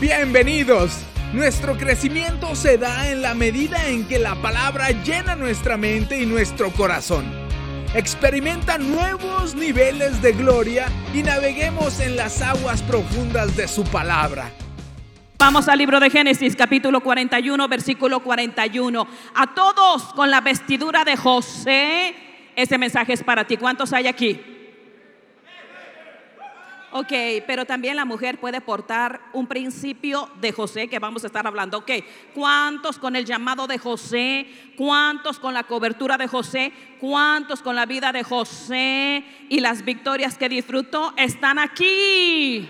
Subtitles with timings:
[0.00, 1.04] Bienvenidos.
[1.32, 6.24] Nuestro crecimiento se da en la medida en que la palabra llena nuestra mente y
[6.24, 7.24] nuestro corazón.
[7.94, 14.52] Experimenta nuevos niveles de gloria y naveguemos en las aguas profundas de su palabra.
[15.36, 19.04] Vamos al libro de Génesis, capítulo 41, versículo 41.
[19.34, 22.14] A todos con la vestidura de José.
[22.54, 23.56] Ese mensaje es para ti.
[23.56, 24.57] ¿Cuántos hay aquí?
[26.90, 27.12] Ok,
[27.46, 31.78] pero también la mujer puede portar un principio de José que vamos a estar hablando.
[31.78, 31.90] Ok,
[32.34, 34.46] ¿cuántos con el llamado de José?
[34.74, 36.72] ¿Cuántos con la cobertura de José?
[36.98, 42.66] ¿Cuántos con la vida de José y las victorias que disfrutó están aquí?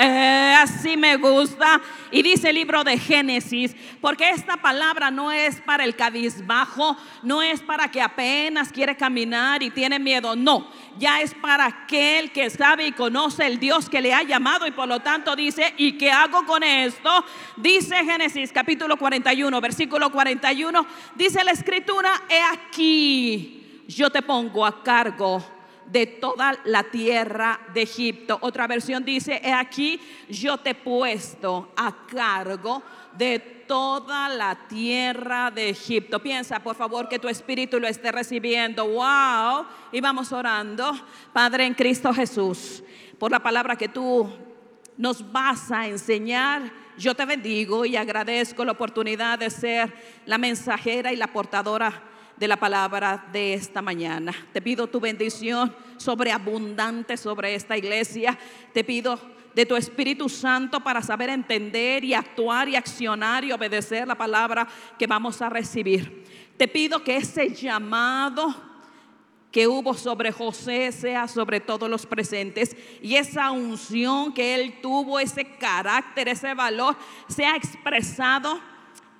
[0.00, 1.80] Eh, así me gusta.
[2.12, 7.42] Y dice el libro de Génesis, porque esta palabra no es para el cabizbajo, no
[7.42, 12.48] es para que apenas quiere caminar y tiene miedo, no, ya es para aquel que
[12.48, 15.98] sabe y conoce el Dios que le ha llamado y por lo tanto dice, ¿y
[15.98, 17.10] qué hago con esto?
[17.56, 24.80] Dice Génesis capítulo 41, versículo 41, dice la escritura, he aquí, yo te pongo a
[24.80, 25.57] cargo
[25.90, 28.38] de toda la tierra de Egipto.
[28.40, 32.82] Otra versión dice, he aquí, yo te he puesto a cargo
[33.16, 36.20] de toda la tierra de Egipto.
[36.20, 38.86] Piensa, por favor, que tu espíritu lo esté recibiendo.
[38.86, 39.66] Wow.
[39.92, 40.92] Y vamos orando.
[41.32, 42.82] Padre en Cristo Jesús,
[43.18, 44.30] por la palabra que tú
[44.96, 46.70] nos vas a enseñar.
[46.98, 49.94] Yo te bendigo y agradezco la oportunidad de ser
[50.26, 52.02] la mensajera y la portadora
[52.38, 54.32] de la palabra de esta mañana.
[54.52, 58.38] Te pido tu bendición sobreabundante sobre esta iglesia.
[58.72, 59.18] Te pido
[59.54, 64.68] de tu Espíritu Santo para saber entender y actuar y accionar y obedecer la palabra
[64.98, 66.24] que vamos a recibir.
[66.56, 68.54] Te pido que ese llamado
[69.50, 75.18] que hubo sobre José sea sobre todos los presentes y esa unción que él tuvo,
[75.18, 76.96] ese carácter, ese valor,
[77.28, 78.60] sea expresado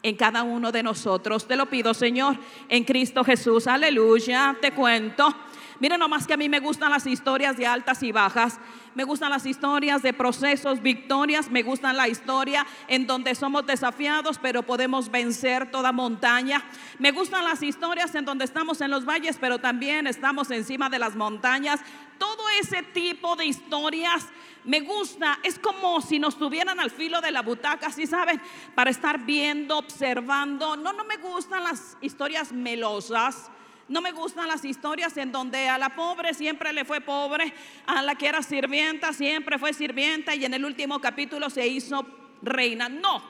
[0.03, 1.47] en cada uno de nosotros.
[1.47, 2.37] Te lo pido, Señor,
[2.69, 3.67] en Cristo Jesús.
[3.67, 4.57] Aleluya.
[4.61, 5.35] Te cuento.
[5.81, 8.59] Miren nomás que a mí me gustan las historias de altas y bajas.
[8.97, 11.53] Me gustan las historias de procesos, victorias.
[11.53, 16.65] Me gustan la historia en donde somos desafiados, pero podemos vencer toda montaña.
[16.99, 20.99] Me gustan las historias en donde estamos en los valles, pero también estamos encima de
[20.99, 21.81] las montañas.
[22.19, 24.27] Todo ese tipo de historias
[24.65, 28.41] me gusta, es como si nos tuvieran al filo de la butaca, ¿sí saben?
[28.75, 30.77] Para estar viendo, observando.
[30.77, 33.51] No, no me gustan las historias melosas.
[33.89, 37.55] No me gustan las historias en donde a la pobre siempre le fue pobre,
[37.87, 42.07] a la que era sirvienta siempre fue sirvienta y en el último capítulo se hizo
[42.43, 42.91] reina.
[42.91, 43.23] No,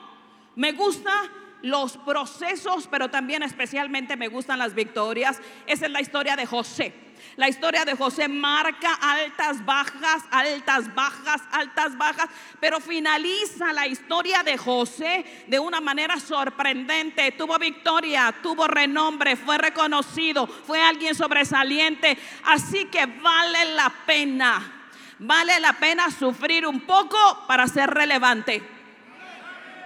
[0.57, 1.29] me gustan
[1.61, 5.41] los procesos, pero también especialmente me gustan las victorias.
[5.65, 6.93] Esa es la historia de José.
[7.35, 14.43] La historia de José marca altas, bajas, altas, bajas, altas, bajas, pero finaliza la historia
[14.43, 17.31] de José de una manera sorprendente.
[17.33, 22.17] Tuvo victoria, tuvo renombre, fue reconocido, fue alguien sobresaliente.
[22.45, 28.78] Así que vale la pena, vale la pena sufrir un poco para ser relevante.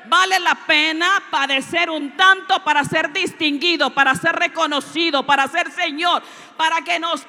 [0.06, 6.22] Vale la pena padecer un tanto para ser distinguido, para ser reconocido, para ser Señor,
[6.58, 7.26] para que nos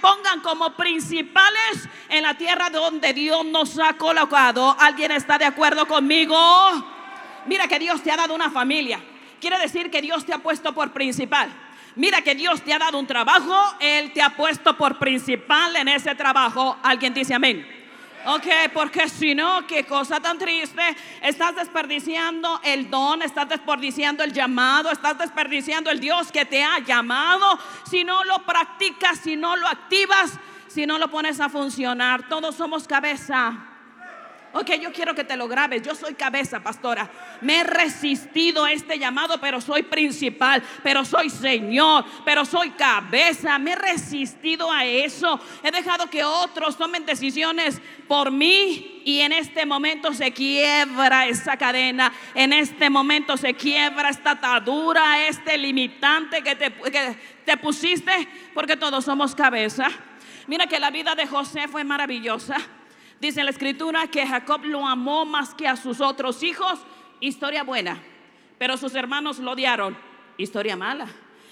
[0.00, 4.76] pongan como principales en la tierra donde Dios nos ha colocado.
[4.78, 6.36] ¿Alguien está de acuerdo conmigo?
[7.46, 9.00] Mira que Dios te ha dado una familia.
[9.40, 11.50] Quiere decir que Dios te ha puesto por principal.
[11.96, 15.88] Mira que Dios te ha dado un trabajo, Él te ha puesto por principal en
[15.88, 16.78] ese trabajo.
[16.82, 17.81] Alguien dice amén.
[18.24, 20.82] Ok, porque si no, qué cosa tan triste.
[21.22, 26.78] Estás desperdiciando el don, estás desperdiciando el llamado, estás desperdiciando el Dios que te ha
[26.78, 27.58] llamado.
[27.90, 30.38] Si no lo practicas, si no lo activas,
[30.68, 33.71] si no lo pones a funcionar, todos somos cabeza.
[34.54, 35.82] Ok, yo quiero que te lo grabes.
[35.82, 37.10] Yo soy cabeza, pastora.
[37.40, 43.58] Me he resistido a este llamado, pero soy principal, pero soy Señor, pero soy cabeza.
[43.58, 45.40] Me he resistido a eso.
[45.62, 51.56] He dejado que otros tomen decisiones por mí y en este momento se quiebra esa
[51.56, 52.12] cadena.
[52.34, 57.16] En este momento se quiebra esta atadura, este limitante que te, que
[57.46, 59.88] te pusiste, porque todos somos cabeza.
[60.46, 62.58] Mira que la vida de José fue maravillosa.
[63.22, 66.80] Dice la escritura que Jacob lo amó más que a sus otros hijos.
[67.20, 68.02] Historia buena.
[68.58, 69.96] Pero sus hermanos lo odiaron.
[70.38, 71.06] Historia mala.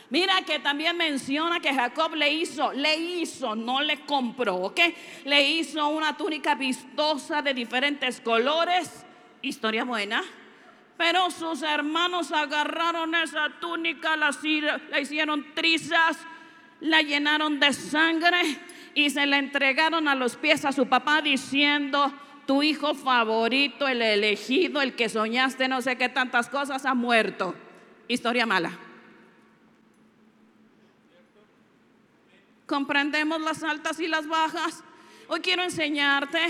[0.08, 4.80] Mira que también menciona que Jacob le hizo, le hizo, no le compró, ¿ok?
[5.24, 9.06] Le hizo una túnica vistosa de diferentes colores.
[9.40, 10.24] Historia buena.
[10.96, 14.36] Pero sus hermanos agarraron esa túnica, la,
[14.90, 16.18] la hicieron trizas,
[16.80, 18.58] la llenaron de sangre
[18.94, 22.12] y se la entregaron a los pies a su papá diciendo,
[22.46, 27.54] tu hijo favorito, el elegido, el que soñaste, no sé qué tantas cosas, ha muerto.
[28.08, 28.76] Historia mala.
[32.66, 34.82] ¿Comprendemos las altas y las bajas?
[35.28, 36.40] Hoy quiero enseñarte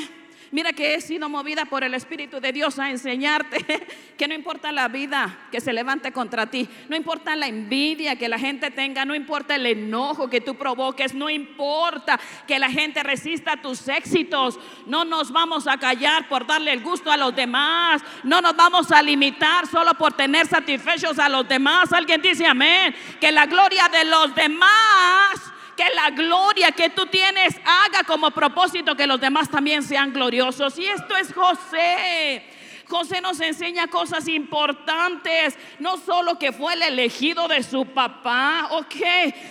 [0.52, 3.86] Mira que he sido movida por el Espíritu de Dios a enseñarte
[4.18, 8.28] que no importa la vida que se levante contra ti, no importa la envidia que
[8.28, 12.18] la gente tenga, no importa el enojo que tú provoques, no importa
[12.48, 17.12] que la gente resista tus éxitos, no nos vamos a callar por darle el gusto
[17.12, 21.92] a los demás, no nos vamos a limitar solo por tener satisfechos a los demás.
[21.92, 25.50] Alguien dice amén, que la gloria de los demás
[25.80, 30.78] que la gloria que tú tienes haga como propósito que los demás también sean gloriosos.
[30.78, 32.44] Y esto es José.
[32.86, 38.96] José nos enseña cosas importantes, no solo que fue el elegido de su papá, ok,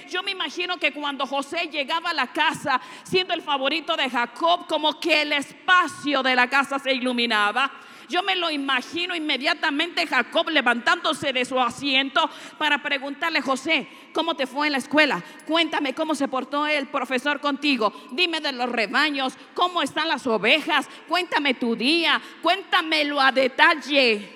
[0.10, 4.68] yo me imagino que cuando José llegaba a la casa, siendo el favorito de Jacob,
[4.68, 7.72] como que el espacio de la casa se iluminaba.
[8.10, 12.28] Yo me lo imagino inmediatamente Jacob levantándose de su asiento
[12.58, 15.24] para preguntarle, José, ¿cómo te fue en la escuela?
[15.46, 17.94] Cuéntame cómo se portó el profesor contigo.
[18.12, 20.90] Dime de los rebaños, cómo están las ovejas.
[21.08, 24.28] Cuéntame tu día, cuéntamelo a detalle.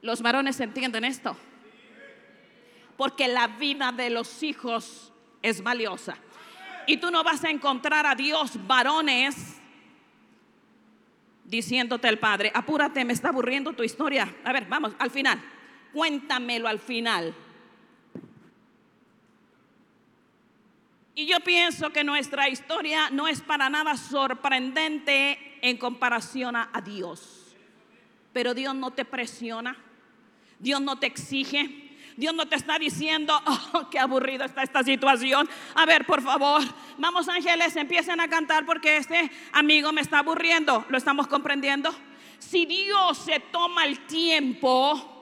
[0.00, 1.36] Los varones entienden esto.
[2.96, 6.16] Porque la vida de los hijos es valiosa.
[6.86, 9.55] Y tú no vas a encontrar a Dios varones
[11.46, 14.36] diciéndote el padre, apúrate, me está aburriendo tu historia.
[14.44, 15.40] A ver, vamos, al final,
[15.92, 17.34] cuéntamelo al final.
[21.14, 27.56] Y yo pienso que nuestra historia no es para nada sorprendente en comparación a, Dios.
[28.34, 29.78] Pero Dios no te presiona,
[30.58, 31.85] Dios no te exige,
[32.16, 33.38] Dios no te está diciendo,
[33.72, 35.48] oh, qué aburrido está esta situación.
[35.74, 36.62] A ver, por favor,
[36.98, 40.84] vamos ángeles, empiecen a cantar porque este amigo me está aburriendo.
[40.88, 41.94] ¿Lo estamos comprendiendo?
[42.38, 45.15] Si Dios se toma el tiempo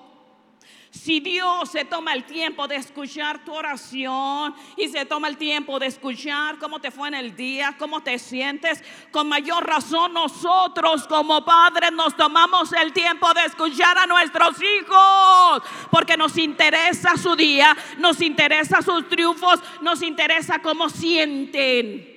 [0.94, 5.80] si Dios se toma el tiempo de escuchar tu oración y se toma el tiempo
[5.80, 11.08] de escuchar cómo te fue en el día, cómo te sientes, con mayor razón nosotros
[11.08, 17.34] como padres nos tomamos el tiempo de escuchar a nuestros hijos, porque nos interesa su
[17.34, 22.08] día, nos interesa sus triunfos, nos interesa cómo sienten.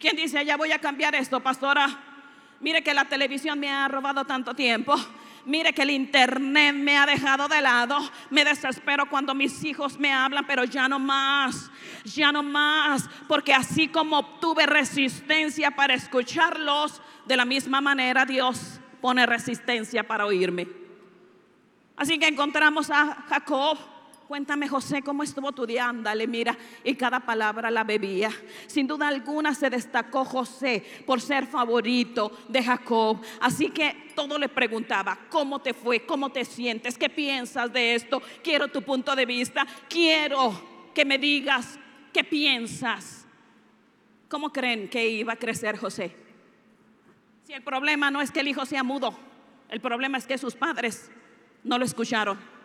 [0.00, 1.86] ¿Quién dice, ya voy a cambiar esto, pastora?
[2.60, 4.96] Mire que la televisión me ha robado tanto tiempo.
[5.48, 7.98] Mire que el internet me ha dejado de lado.
[8.28, 11.70] Me desespero cuando mis hijos me hablan, pero ya no más,
[12.04, 13.08] ya no más.
[13.26, 20.26] Porque así como obtuve resistencia para escucharlos, de la misma manera Dios pone resistencia para
[20.26, 20.68] oírme.
[21.96, 23.78] Así que encontramos a Jacob
[24.28, 25.88] Cuéntame, José, cómo estuvo tu día.
[25.88, 26.54] Ándale, mira,
[26.84, 28.30] y cada palabra la bebía.
[28.66, 33.22] Sin duda alguna se destacó José por ser favorito de Jacob.
[33.40, 36.04] Así que todo le preguntaba, ¿cómo te fue?
[36.04, 36.98] ¿Cómo te sientes?
[36.98, 38.20] ¿Qué piensas de esto?
[38.44, 39.66] Quiero tu punto de vista.
[39.88, 41.78] Quiero que me digas
[42.12, 43.26] qué piensas.
[44.28, 46.14] ¿Cómo creen que iba a crecer José?
[47.44, 49.18] Si el problema no es que el hijo sea mudo,
[49.70, 51.10] el problema es que sus padres
[51.64, 52.57] no lo escucharon.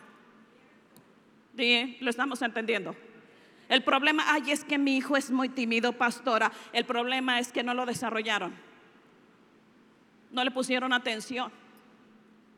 [1.56, 2.96] ¿Lo estamos entendiendo?
[3.70, 6.52] El problema, ay, es que mi hijo es muy tímido, pastora.
[6.74, 8.54] El problema es que no lo desarrollaron.
[10.32, 11.52] No le pusieron atención.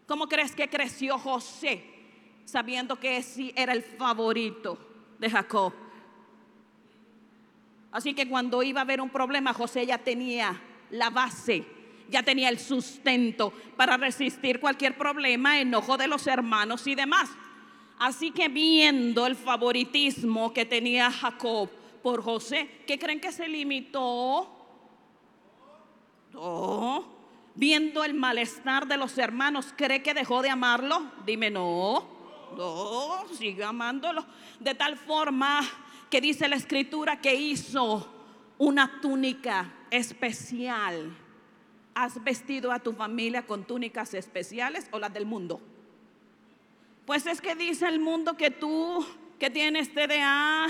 [0.08, 1.84] ¿Cómo crees que creció José
[2.46, 4.78] sabiendo que sí era el favorito
[5.20, 5.74] de Jacob?
[7.92, 11.66] Así que cuando iba a haber un problema, José ya tenía la base,
[12.10, 17.30] ya tenía el sustento para resistir cualquier problema, enojo de los hermanos y demás.
[17.98, 21.70] Así que viendo el favoritismo que tenía Jacob
[22.04, 24.52] por José, ¿qué creen que se limitó?
[27.56, 31.12] Viendo el malestar de los hermanos, ¿cree que dejó de amarlo?
[31.26, 32.06] Dime no.
[32.58, 34.26] No, sigue amándolo.
[34.60, 35.62] De tal forma
[36.10, 38.08] que dice la escritura que hizo
[38.58, 41.16] una túnica especial.
[41.94, 45.62] ¿Has vestido a tu familia con túnicas especiales o las del mundo?
[47.06, 49.06] Pues es que dice el mundo que tú,
[49.38, 50.68] que tienes TDA,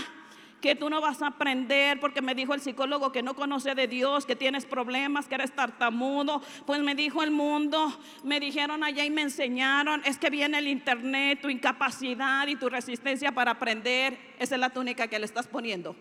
[0.60, 3.88] que tú no vas a aprender porque me dijo el psicólogo que no conoce de
[3.88, 6.42] Dios, que tienes problemas, que eres tartamudo.
[6.66, 10.68] Pues me dijo el mundo, me dijeron allá y me enseñaron, es que viene el
[10.68, 15.48] internet, tu incapacidad y tu resistencia para aprender, esa es la túnica que le estás
[15.48, 15.96] poniendo.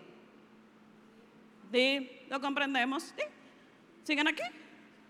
[1.71, 2.09] ¿Sí?
[2.29, 3.03] ¿Lo comprendemos?
[3.03, 3.23] ¿Sí?
[4.03, 4.43] ¿Siguen aquí?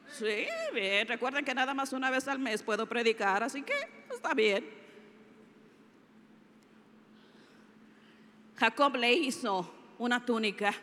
[0.08, 1.08] Sí, bien.
[1.08, 3.74] Recuerden que nada más una vez al mes puedo predicar, así que
[4.13, 4.85] está bien.
[8.57, 10.74] Jacob le hizo una túnica.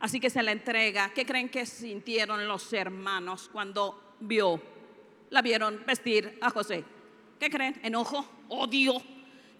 [0.00, 1.10] Así que se la entrega.
[1.14, 4.60] ¿Qué creen que sintieron los hermanos cuando vio,
[5.30, 6.84] la vieron vestir a José?
[7.38, 7.80] ¿Qué creen?
[7.82, 8.94] Enojo, odio.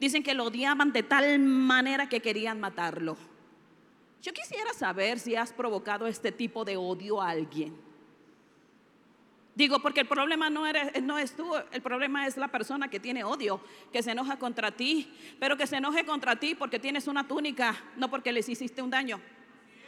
[0.01, 3.17] Dicen que lo odiaban de tal manera que querían matarlo.
[4.23, 7.77] Yo quisiera saber si has provocado este tipo de odio a alguien.
[9.55, 12.99] Digo, porque el problema no, eres, no es tú, el problema es la persona que
[12.99, 13.61] tiene odio,
[13.93, 17.77] que se enoja contra ti, pero que se enoje contra ti porque tienes una túnica,
[17.97, 19.21] no porque les hiciste un daño.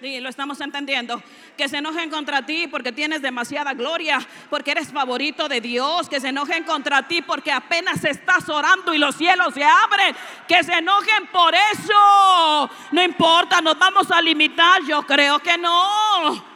[0.00, 1.22] Sí, lo estamos entendiendo.
[1.56, 4.18] Que se enojen contra ti porque tienes demasiada gloria,
[4.50, 6.08] porque eres favorito de Dios.
[6.10, 10.14] Que se enojen contra ti porque apenas estás orando y los cielos se abren.
[10.46, 12.70] Que se enojen por eso.
[12.92, 14.82] No importa, nos vamos a limitar.
[14.84, 16.55] Yo creo que no.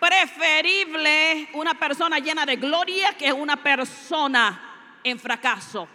[0.00, 5.86] Preferible una persona llena de gloria que una persona en fracaso.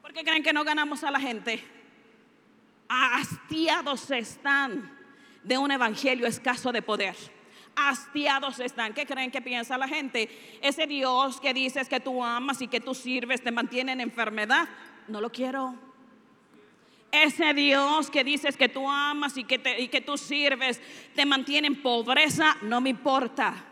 [0.00, 1.62] ¿Por qué creen que no ganamos a la gente?
[2.88, 4.98] Hastiados están
[5.44, 7.14] de un evangelio escaso de poder.
[7.76, 8.94] Hastiados están.
[8.94, 10.58] ¿Qué creen que piensa la gente?
[10.62, 14.68] Ese Dios que dices que tú amas y que tú sirves te mantiene en enfermedad.
[15.08, 15.89] No lo quiero.
[17.12, 20.80] Ese Dios que dices que tú amas y que, y que tú sirves
[21.14, 22.56] te mantiene en pobreza.
[22.62, 23.64] No me importa.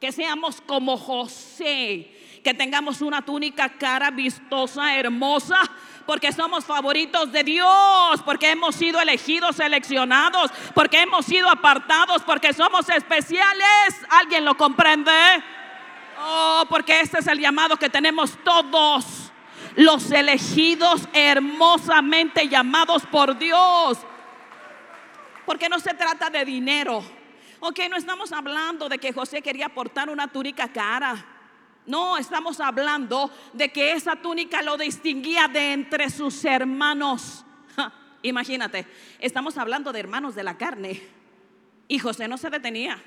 [0.00, 2.10] Que seamos como José.
[2.42, 5.60] Que tengamos una túnica cara vistosa, hermosa
[6.06, 12.52] porque somos favoritos de Dios, porque hemos sido elegidos, seleccionados, porque hemos sido apartados, porque
[12.52, 13.94] somos especiales.
[14.10, 15.10] ¿Alguien lo comprende?
[16.18, 19.23] Oh, porque este es el llamado que tenemos todos,
[19.76, 23.98] los elegidos hermosamente llamados por Dios.
[25.46, 27.04] Porque no se trata de dinero.
[27.60, 31.24] Ok, no estamos hablando de que José quería portar una túnica cara.
[31.86, 37.44] No, estamos hablando de que esa túnica lo distinguía de entre sus hermanos.
[38.22, 38.86] imagínate,
[39.18, 41.02] estamos hablando de hermanos de la carne.
[41.86, 43.02] Y José no se detenía.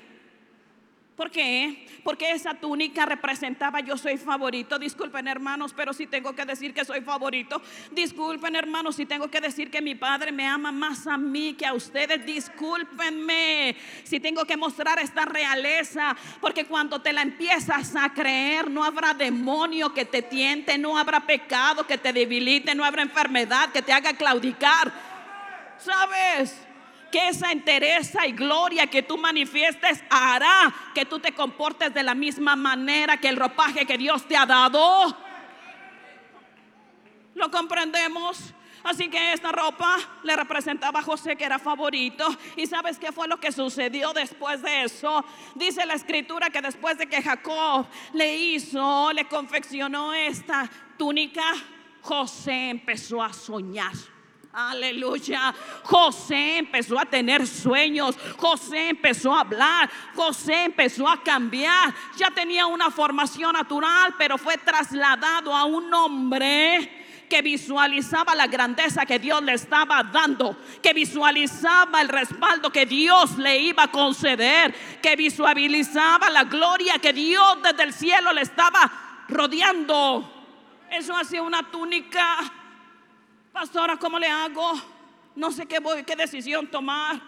[1.18, 1.84] ¿Por qué?
[2.04, 4.78] Porque esa túnica representaba yo soy favorito.
[4.78, 7.60] Disculpen hermanos, pero si tengo que decir que soy favorito.
[7.90, 11.66] Disculpen hermanos, si tengo que decir que mi padre me ama más a mí que
[11.66, 12.24] a ustedes.
[12.24, 16.16] Discúlpenme si tengo que mostrar esta realeza.
[16.40, 21.26] Porque cuando te la empiezas a creer, no habrá demonio que te tiente, no habrá
[21.26, 24.92] pecado que te debilite, no habrá enfermedad que te haga claudicar.
[25.78, 26.67] ¿Sabes?
[27.10, 32.14] Que esa entereza y gloria que tú manifiestes hará que tú te comportes de la
[32.14, 35.16] misma manera que el ropaje que Dios te ha dado.
[37.34, 38.54] ¿Lo comprendemos?
[38.84, 42.26] Así que esta ropa le representaba a José que era favorito.
[42.56, 45.24] ¿Y sabes qué fue lo que sucedió después de eso?
[45.54, 51.44] Dice la escritura que después de que Jacob le hizo, le confeccionó esta túnica,
[52.02, 53.92] José empezó a soñar.
[54.52, 55.54] Aleluya.
[55.84, 58.16] José empezó a tener sueños.
[58.36, 59.90] José empezó a hablar.
[60.14, 61.94] José empezó a cambiar.
[62.16, 69.04] Ya tenía una formación natural, pero fue trasladado a un hombre que visualizaba la grandeza
[69.04, 74.74] que Dios le estaba dando, que visualizaba el respaldo que Dios le iba a conceder,
[75.02, 80.34] que visualizaba la gloria que Dios desde el cielo le estaba rodeando.
[80.90, 82.38] Eso hacía una túnica
[83.58, 84.72] pastora, ¿cómo le hago?
[85.34, 87.20] No sé qué voy, qué decisión tomar.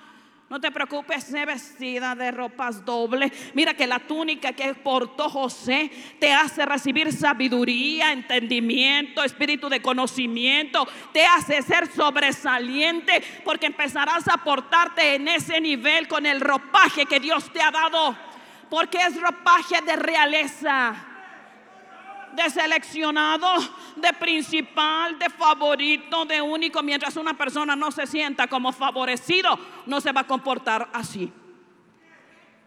[0.48, 3.32] No te preocupes, sé vestida de ropas dobles.
[3.52, 10.86] Mira que la túnica que portó José te hace recibir sabiduría, entendimiento, espíritu de conocimiento.
[11.12, 17.18] Te hace ser sobresaliente porque empezarás a portarte en ese nivel con el ropaje que
[17.18, 18.16] Dios te ha dado.
[18.68, 21.09] Porque es ropaje de realeza
[22.32, 23.46] de seleccionado,
[23.96, 26.82] de principal, de favorito, de único.
[26.82, 31.32] Mientras una persona no se sienta como favorecido, no se va a comportar así.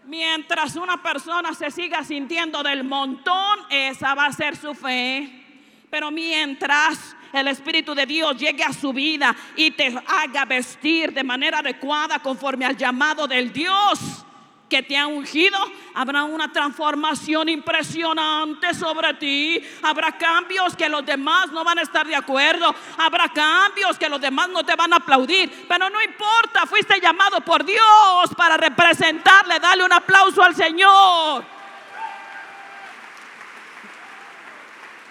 [0.05, 5.41] Mientras una persona se siga sintiendo del montón, esa va a ser su fe.
[5.89, 11.23] Pero mientras el Espíritu de Dios llegue a su vida y te haga vestir de
[11.23, 14.25] manera adecuada conforme al llamado del Dios,
[14.73, 15.55] que te ha ungido,
[15.93, 19.63] habrá una transformación impresionante sobre ti.
[19.83, 22.73] Habrá cambios que los demás no van a estar de acuerdo.
[22.97, 25.67] Habrá cambios que los demás no te van a aplaudir.
[25.69, 29.59] Pero no importa, fuiste llamado por Dios para representarle.
[29.59, 31.45] Dale un aplauso al Señor.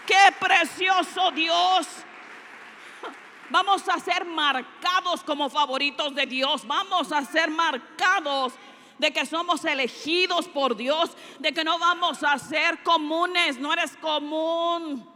[0.05, 1.87] Qué precioso Dios.
[3.49, 6.67] Vamos a ser marcados como favoritos de Dios.
[6.67, 8.55] Vamos a ser marcados
[8.99, 13.97] de que somos elegidos por Dios, de que no vamos a ser comunes, no eres
[13.97, 15.09] común.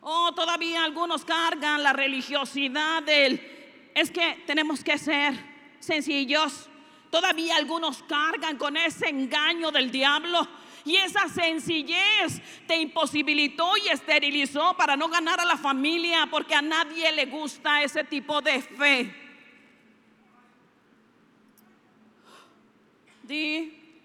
[0.00, 3.90] Oh, todavía algunos cargan la religiosidad del...
[3.94, 5.34] Es que tenemos que ser
[5.80, 6.70] sencillos,
[7.10, 10.46] Todavía algunos cargan con ese engaño del diablo.
[10.84, 16.62] Y esa sencillez te imposibilitó y esterilizó para no ganar a la familia, porque a
[16.62, 19.19] nadie le gusta ese tipo de fe.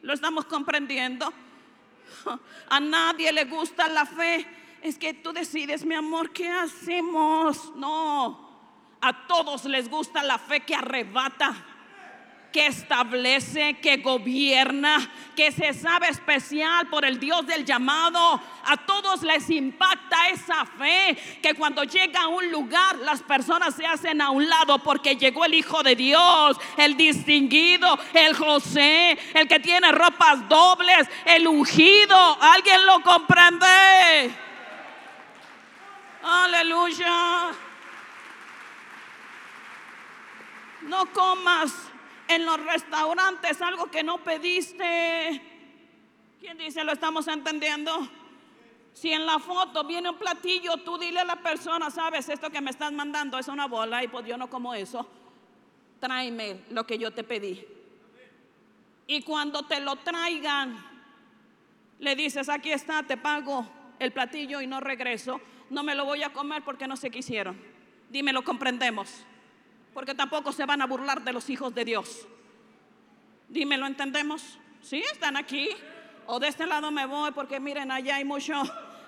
[0.01, 1.31] Lo estamos comprendiendo.
[2.69, 4.45] A nadie le gusta la fe.
[4.81, 7.75] Es que tú decides, mi amor, ¿qué hacemos?
[7.75, 8.45] No,
[9.01, 11.74] a todos les gusta la fe que arrebata
[12.55, 18.41] que establece, que gobierna, que se sabe especial por el Dios del llamado.
[18.63, 23.85] A todos les impacta esa fe, que cuando llega a un lugar las personas se
[23.85, 29.49] hacen a un lado porque llegó el Hijo de Dios, el distinguido, el José, el
[29.49, 32.41] que tiene ropas dobles, el ungido.
[32.41, 34.33] ¿Alguien lo comprende?
[36.23, 37.47] Aleluya.
[40.83, 41.91] No comas
[42.27, 45.41] en los restaurantes algo que no pediste.
[46.39, 48.07] ¿Quién dice lo estamos entendiendo?
[48.93, 52.61] Si en la foto viene un platillo, tú dile a la persona, sabes, esto que
[52.61, 55.07] me estás mandando es una bola y pues yo no como eso.
[55.99, 57.65] Tráeme lo que yo te pedí.
[59.07, 60.83] Y cuando te lo traigan,
[61.99, 63.67] le dices, aquí está, te pago
[63.99, 65.41] el platillo y no regreso.
[65.69, 67.59] No me lo voy a comer porque no se quisieron.
[68.09, 69.25] Dime, lo comprendemos
[69.95, 72.27] porque tampoco se van a burlar de los hijos de Dios.
[73.47, 74.59] Dime, ¿lo entendemos?
[74.81, 75.01] ¿Sí?
[75.13, 75.69] ¿Están aquí?
[76.25, 78.61] O de este lado me voy porque miren, allá hay mucho,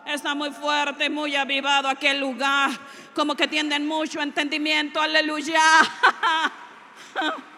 [0.05, 2.71] está muy fuerte, muy avivado aquel lugar,
[3.13, 5.59] como que tienen mucho entendimiento, aleluya.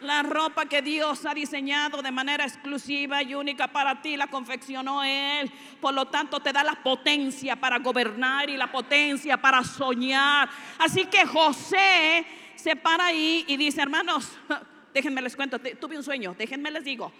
[0.00, 5.02] La ropa que Dios ha diseñado de manera exclusiva y única para ti la confeccionó
[5.02, 5.50] Él.
[5.80, 10.48] Por lo tanto, te da la potencia para gobernar y la potencia para soñar.
[10.78, 12.24] Así que José
[12.54, 14.38] se para ahí y dice, hermanos,
[14.94, 17.12] déjenme les cuento, tuve un sueño, déjenme les digo.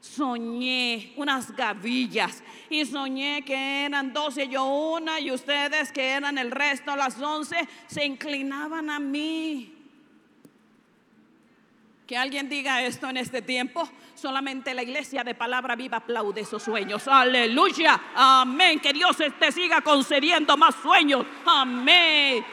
[0.00, 6.50] Soñé unas gavillas y soñé que eran doce, yo una y ustedes que eran el
[6.50, 9.73] resto, las once, se inclinaban a mí.
[12.06, 13.88] Que alguien diga esto en este tiempo.
[14.14, 17.08] Solamente la iglesia de palabra viva aplaude esos sueños.
[17.08, 17.98] Aleluya.
[18.14, 18.78] Amén.
[18.78, 21.24] Que Dios te siga concediendo más sueños.
[21.46, 22.44] Amén.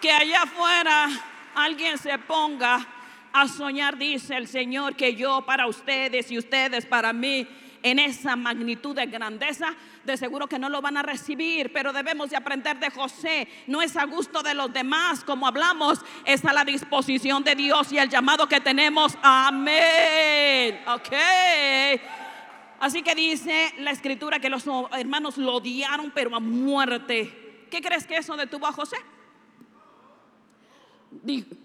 [0.00, 1.08] Que allá afuera
[1.54, 2.86] alguien se ponga
[3.32, 7.46] a soñar, dice el Señor, que yo para ustedes y ustedes para mí
[7.82, 12.30] en esa magnitud de grandeza, de seguro que no lo van a recibir, pero debemos
[12.30, 13.48] de aprender de José.
[13.66, 17.92] No es a gusto de los demás, como hablamos, es a la disposición de Dios
[17.92, 19.16] y el llamado que tenemos.
[19.22, 20.80] Amén.
[20.86, 21.12] Ok.
[22.80, 27.66] Así que dice la escritura que los hermanos lo odiaron, pero a muerte.
[27.70, 28.96] ¿Qué crees que eso detuvo a José?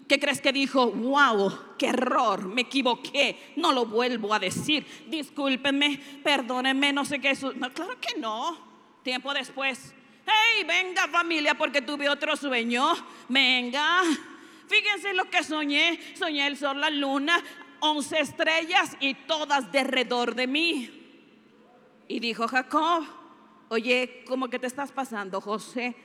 [0.08, 0.91] ¿Qué crees que dijo?
[0.91, 4.86] Wow, qué error, me equivoqué, no lo vuelvo a decir.
[5.08, 7.31] Discúlpenme, perdónenme, no sé qué.
[7.31, 8.58] es No, claro que no.
[9.03, 9.93] Tiempo después,
[10.25, 12.93] hey, venga familia, porque tuve otro sueño.
[13.29, 14.01] Venga,
[14.67, 15.99] fíjense lo que soñé.
[16.15, 17.41] Soñé el sol, la luna,
[17.79, 20.89] once estrellas y todas de alrededor de mí.
[22.08, 23.05] Y dijo Jacob,
[23.69, 25.95] oye, ¿cómo que te estás pasando, José?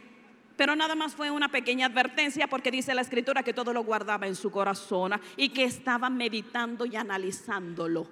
[0.60, 4.26] Pero nada más fue una pequeña advertencia porque dice la escritura que todo lo guardaba
[4.26, 8.06] en su corazón y que estaba meditando y analizándolo.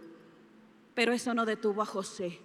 [0.94, 2.40] Pero eso no detuvo a José.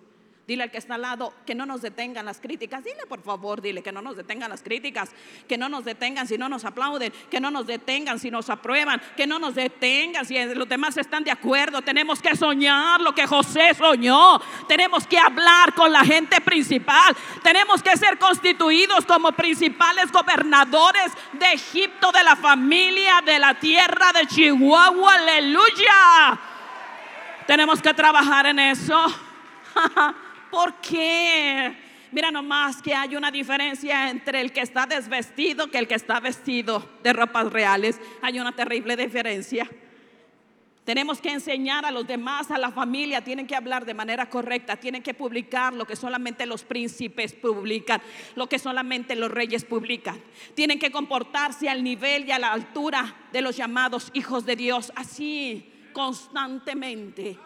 [0.46, 2.84] Dile al que está al lado que no nos detengan las críticas.
[2.84, 5.10] Dile por favor, dile que no nos detengan las críticas,
[5.48, 9.02] que no nos detengan si no nos aplauden, que no nos detengan si nos aprueban,
[9.16, 11.82] que no nos detengan si los demás están de acuerdo.
[11.82, 14.42] Tenemos que soñar lo que José soñó.
[14.68, 17.16] Tenemos que hablar con la gente principal.
[17.42, 24.12] Tenemos que ser constituidos como principales gobernadores de Egipto, de la familia, de la tierra
[24.12, 25.14] de Chihuahua.
[25.14, 26.40] Aleluya.
[27.48, 29.06] Tenemos que trabajar en eso.
[30.54, 31.76] ¿Por qué?
[32.12, 36.20] Mira nomás que hay una diferencia entre el que está desvestido que el que está
[36.20, 38.00] vestido de ropas reales.
[38.22, 39.68] Hay una terrible diferencia.
[40.86, 44.76] Tenemos que enseñar a los demás, a la familia, tienen que hablar de manera correcta,
[44.76, 48.00] tienen que publicar lo que solamente los príncipes publican,
[48.36, 50.22] lo que solamente los reyes publican.
[50.54, 54.94] Tienen que comportarse al nivel y a la altura de los llamados hijos de Dios,
[54.96, 57.40] así constantemente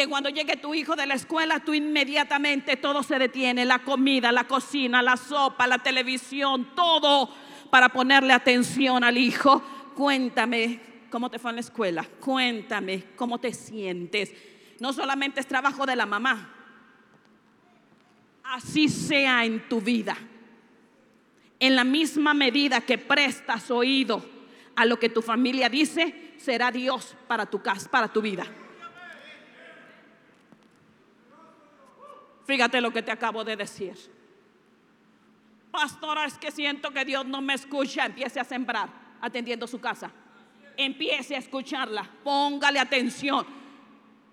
[0.00, 4.32] que cuando llegue tu hijo de la escuela, tú inmediatamente todo se detiene, la comida,
[4.32, 7.28] la cocina, la sopa, la televisión, todo
[7.68, 9.62] para ponerle atención al hijo.
[9.94, 14.32] Cuéntame cómo te fue en la escuela, cuéntame cómo te sientes.
[14.78, 16.50] No solamente es trabajo de la mamá,
[18.42, 20.16] así sea en tu vida.
[21.58, 24.24] En la misma medida que prestas oído
[24.76, 28.46] a lo que tu familia dice, será Dios para tu casa, para tu vida.
[32.50, 33.94] Fíjate lo que te acabo de decir.
[35.70, 38.06] Pastora, es que siento que Dios no me escucha.
[38.06, 38.88] Empiece a sembrar
[39.20, 40.10] atendiendo su casa.
[40.76, 42.10] Empiece a escucharla.
[42.24, 43.46] Póngale atención.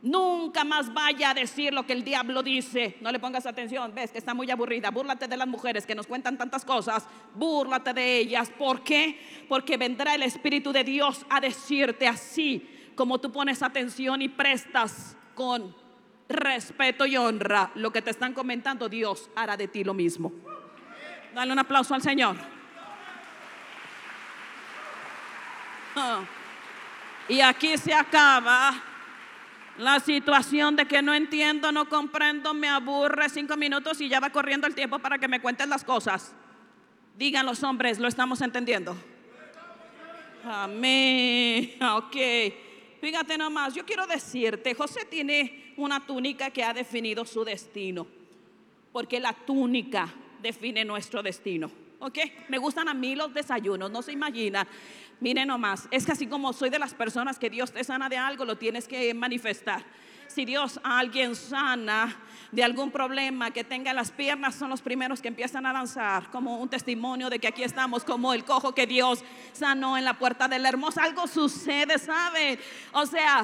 [0.02, 2.98] Nunca más vaya a decir lo que el diablo dice.
[3.02, 3.94] No le pongas atención.
[3.94, 4.90] Ves que está muy aburrida.
[4.90, 7.08] Búrlate de las mujeres que nos cuentan tantas cosas.
[7.36, 8.50] Búrlate de ellas.
[8.50, 9.46] ¿Por qué?
[9.48, 15.16] Porque vendrá el Espíritu de Dios a decirte así como tú pones atención y prestas
[15.36, 15.76] con
[16.30, 18.90] respeto y honra lo que te están comentando.
[18.90, 20.32] Dios hará de ti lo mismo.
[21.34, 22.36] Dale un aplauso al Señor.
[25.96, 26.22] Ah.
[27.30, 28.74] Y aquí se acaba
[29.78, 34.30] la situación de que no entiendo, no comprendo, me aburre cinco minutos y ya va
[34.30, 36.34] corriendo el tiempo para que me cuenten las cosas.
[37.16, 38.96] Digan los hombres, lo estamos entendiendo.
[40.46, 41.76] Amén.
[41.82, 42.16] Ok.
[43.00, 48.08] Fíjate nomás, yo quiero decirte, José tiene una túnica que ha definido su destino.
[48.92, 51.70] Porque la túnica define nuestro destino.
[52.00, 52.18] ¿Ok?
[52.48, 54.68] Me gustan a mí los desayunos, no se imagina.
[55.20, 58.18] Miren nomás, es que así como soy de las personas que Dios te sana de
[58.18, 59.84] algo, lo tienes que manifestar.
[60.28, 62.16] Si Dios a alguien sana
[62.52, 66.58] de algún problema que tenga las piernas, son los primeros que empiezan a danzar, como
[66.58, 70.48] un testimonio de que aquí estamos, como el cojo que Dios sanó en la puerta
[70.48, 71.04] de la hermosa.
[71.04, 72.60] Algo sucede, ¿saben?
[72.94, 73.44] O sea,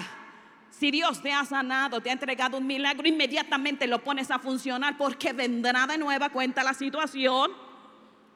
[0.70, 4.98] si Dios te ha sanado, te ha entregado un milagro, inmediatamente lo pones a funcionar
[4.98, 7.52] porque vendrá de nueva cuenta la situación.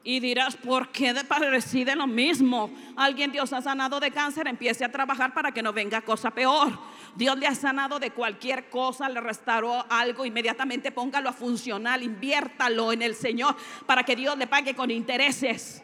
[0.04, 2.70] Y dirás, ¿por qué de lo mismo?
[2.96, 6.78] Alguien Dios ha sanado de cáncer, empiece a trabajar para que no venga cosa peor.
[7.14, 12.92] Dios le ha sanado de cualquier cosa, le restauró algo, inmediatamente póngalo a funcionar, inviértalo
[12.92, 13.56] en el Señor
[13.86, 15.82] para que Dios le pague con intereses.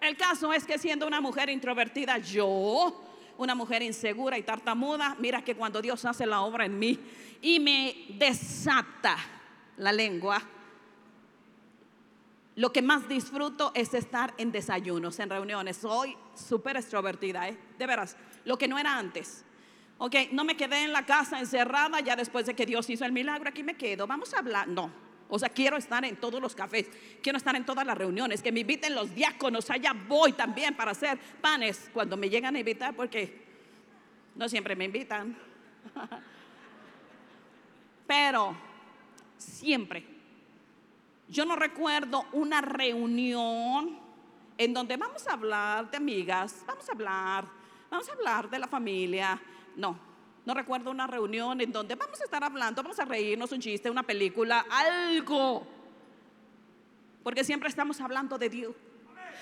[0.00, 3.02] El caso es que siendo una mujer introvertida, yo
[3.38, 6.98] una mujer insegura y tartamuda, mira que cuando Dios hace la obra en mí
[7.42, 9.16] y me desata
[9.76, 10.40] la lengua,
[12.56, 15.76] lo que más disfruto es estar en desayunos, en reuniones.
[15.76, 17.58] Soy súper extrovertida, ¿eh?
[17.78, 19.44] de veras, lo que no era antes.
[19.98, 23.12] Ok, no me quedé en la casa encerrada ya después de que Dios hizo el
[23.12, 24.68] milagro, aquí me quedo, vamos a hablar.
[24.68, 24.90] No,
[25.28, 26.88] o sea, quiero estar en todos los cafés,
[27.22, 30.92] quiero estar en todas las reuniones, que me inviten los diáconos, allá voy también para
[30.92, 33.44] hacer panes cuando me llegan a invitar, porque
[34.34, 35.36] no siempre me invitan.
[38.06, 38.56] Pero
[39.36, 40.15] siempre,
[41.28, 43.98] yo no recuerdo una reunión
[44.58, 47.46] en donde vamos a hablar de amigas, vamos a hablar,
[47.90, 49.40] vamos a hablar de la familia.
[49.74, 49.98] No,
[50.44, 53.90] no recuerdo una reunión en donde vamos a estar hablando, vamos a reírnos un chiste,
[53.90, 55.66] una película, algo.
[57.22, 58.74] Porque siempre estamos hablando de Dios.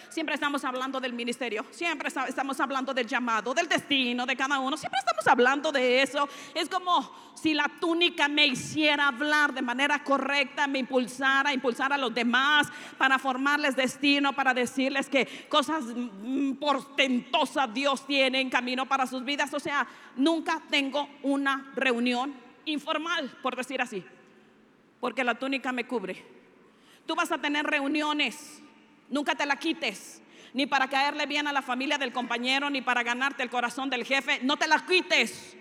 [0.08, 4.76] Siempre estamos hablando del ministerio, siempre estamos hablando del llamado, del destino de cada uno,
[4.76, 6.28] siempre estamos hablando de eso.
[6.54, 11.98] Es como si la túnica me hiciera hablar de manera correcta, me impulsara, impulsar a
[11.98, 18.86] los demás para formarles destino, para decirles que cosas mm, portentosas Dios tiene en camino
[18.86, 19.52] para sus vidas.
[19.52, 19.86] O sea,
[20.16, 24.04] nunca tengo una reunión informal, por decir así,
[25.00, 26.24] porque la túnica me cubre.
[27.06, 28.62] Tú vas a tener reuniones
[29.08, 30.22] Nunca te la quites.
[30.52, 34.04] Ni para caerle bien a la familia del compañero, ni para ganarte el corazón del
[34.04, 34.40] jefe.
[34.42, 35.56] No te la quites.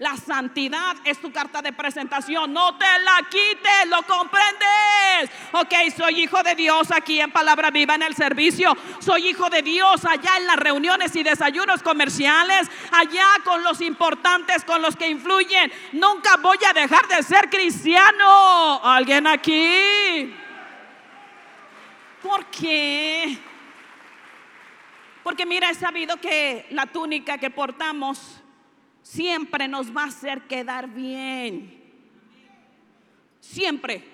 [0.00, 2.54] La santidad es tu carta de presentación.
[2.54, 5.30] No te la quites, lo comprendes.
[5.52, 8.74] Ok, soy hijo de Dios aquí en Palabra Viva en el servicio.
[8.98, 12.66] Soy hijo de Dios allá en las reuniones y desayunos comerciales.
[12.92, 15.70] Allá con los importantes, con los que influyen.
[15.92, 18.80] Nunca voy a dejar de ser cristiano.
[18.82, 20.34] ¿Alguien aquí?
[22.22, 23.38] ¿Por qué?
[25.22, 28.40] Porque mira, he sabido que la túnica que portamos
[29.02, 31.78] siempre nos va a hacer quedar bien.
[33.40, 34.04] Siempre.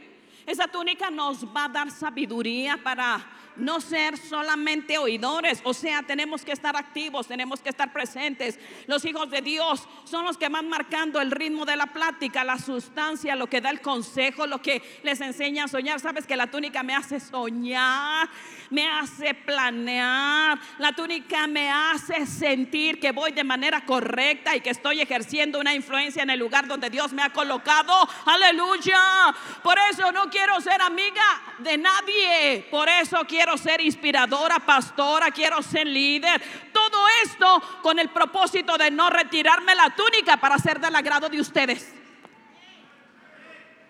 [0.47, 6.45] Esa túnica nos va a dar sabiduría para no ser solamente oidores, o sea, tenemos
[6.45, 8.59] que estar activos, tenemos que estar presentes.
[8.87, 12.59] Los hijos de Dios son los que van marcando el ritmo de la plática, la
[12.59, 16.01] sustancia, lo que da el consejo, lo que les enseña a soñar.
[16.01, 18.29] Sabes que la túnica me hace soñar,
[18.71, 24.71] me hace planear, la túnica me hace sentir que voy de manera correcta y que
[24.71, 28.09] estoy ejerciendo una influencia en el lugar donde Dios me ha colocado.
[28.25, 29.35] Aleluya.
[29.63, 31.23] Por eso no quiero ser amiga
[31.59, 36.43] de nadie, por eso quiero quiero ser inspiradora, pastora, quiero ser líder.
[36.73, 41.41] Todo esto con el propósito de no retirarme la túnica para ser del agrado de
[41.41, 41.95] ustedes.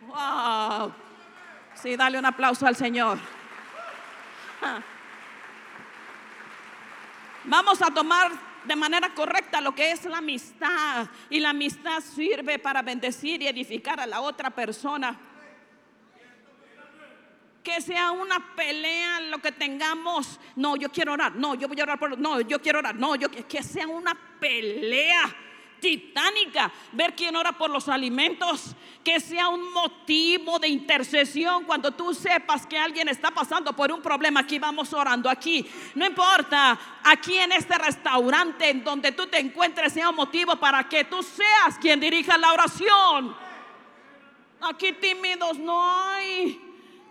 [0.03, 0.93] Wow.
[1.75, 3.19] Sí, dale un aplauso al Señor.
[7.45, 11.07] Vamos a tomar de manera correcta lo que es la amistad.
[11.31, 15.19] Y la amistad sirve para bendecir y edificar a la otra persona.
[17.67, 20.39] Que sea una pelea lo que tengamos.
[20.55, 21.35] No, yo quiero orar.
[21.35, 22.17] No, yo voy a orar por.
[22.17, 22.95] No, yo quiero orar.
[22.95, 25.37] No, yo que sea una pelea
[25.81, 32.15] titánica, ver quién ora por los alimentos, que sea un motivo de intercesión cuando tú
[32.15, 37.37] sepas que alguien está pasando por un problema, aquí vamos orando, aquí, no importa, aquí
[37.37, 41.77] en este restaurante en donde tú te encuentres sea un motivo para que tú seas
[41.81, 43.37] quien dirija la oración.
[44.61, 46.66] Aquí tímidos no hay.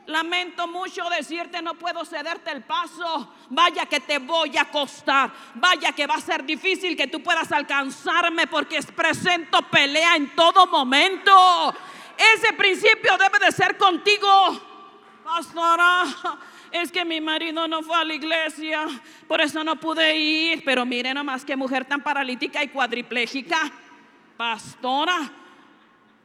[0.07, 3.33] Lamento mucho decirte, no puedo cederte el paso.
[3.49, 5.31] Vaya que te voy a costar.
[5.55, 10.67] Vaya que va a ser difícil que tú puedas alcanzarme porque presento pelea en todo
[10.67, 11.73] momento.
[12.35, 14.27] Ese principio debe de ser contigo.
[15.23, 16.03] Pastora,
[16.71, 18.85] es que mi marido no fue a la iglesia,
[19.27, 20.63] por eso no pude ir.
[20.63, 23.71] Pero mire nomás que mujer tan paralítica y cuadripléjica.
[24.37, 25.31] Pastora,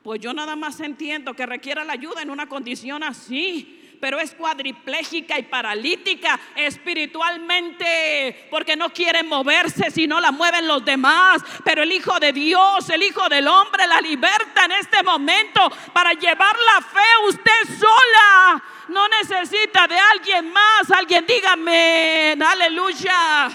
[0.03, 4.35] pues yo nada más entiendo que requiera la ayuda en una condición así pero es
[4.35, 11.43] cuadripléjica y paralítica espiritualmente, porque no quiere moverse si no la mueven los demás.
[11.65, 16.15] Pero el Hijo de Dios, el Hijo del Hombre, la liberta en este momento para
[16.15, 18.63] llevar la fe usted sola.
[18.89, 20.91] No necesita de alguien más.
[20.91, 23.49] Alguien dígame, aleluya.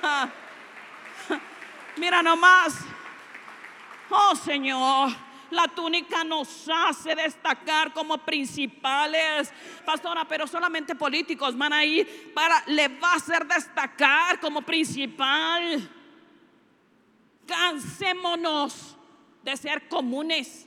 [1.96, 2.78] Mira nomás.
[4.08, 5.29] Oh Señor.
[5.50, 9.52] La túnica nos hace destacar como principales.
[9.84, 15.88] Pastora, pero solamente políticos van a ir para, le va a hacer destacar como principal.
[17.46, 18.96] Cansémonos
[19.42, 20.66] de ser comunes.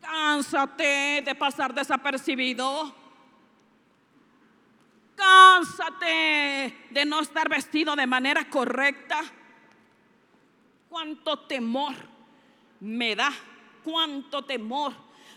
[0.00, 2.94] Cánsate de pasar desapercibido.
[5.16, 9.22] Cánsate de no estar vestido de manera correcta
[10.94, 11.92] cuánto temor
[12.78, 13.32] me da,
[13.82, 14.92] cuánto temor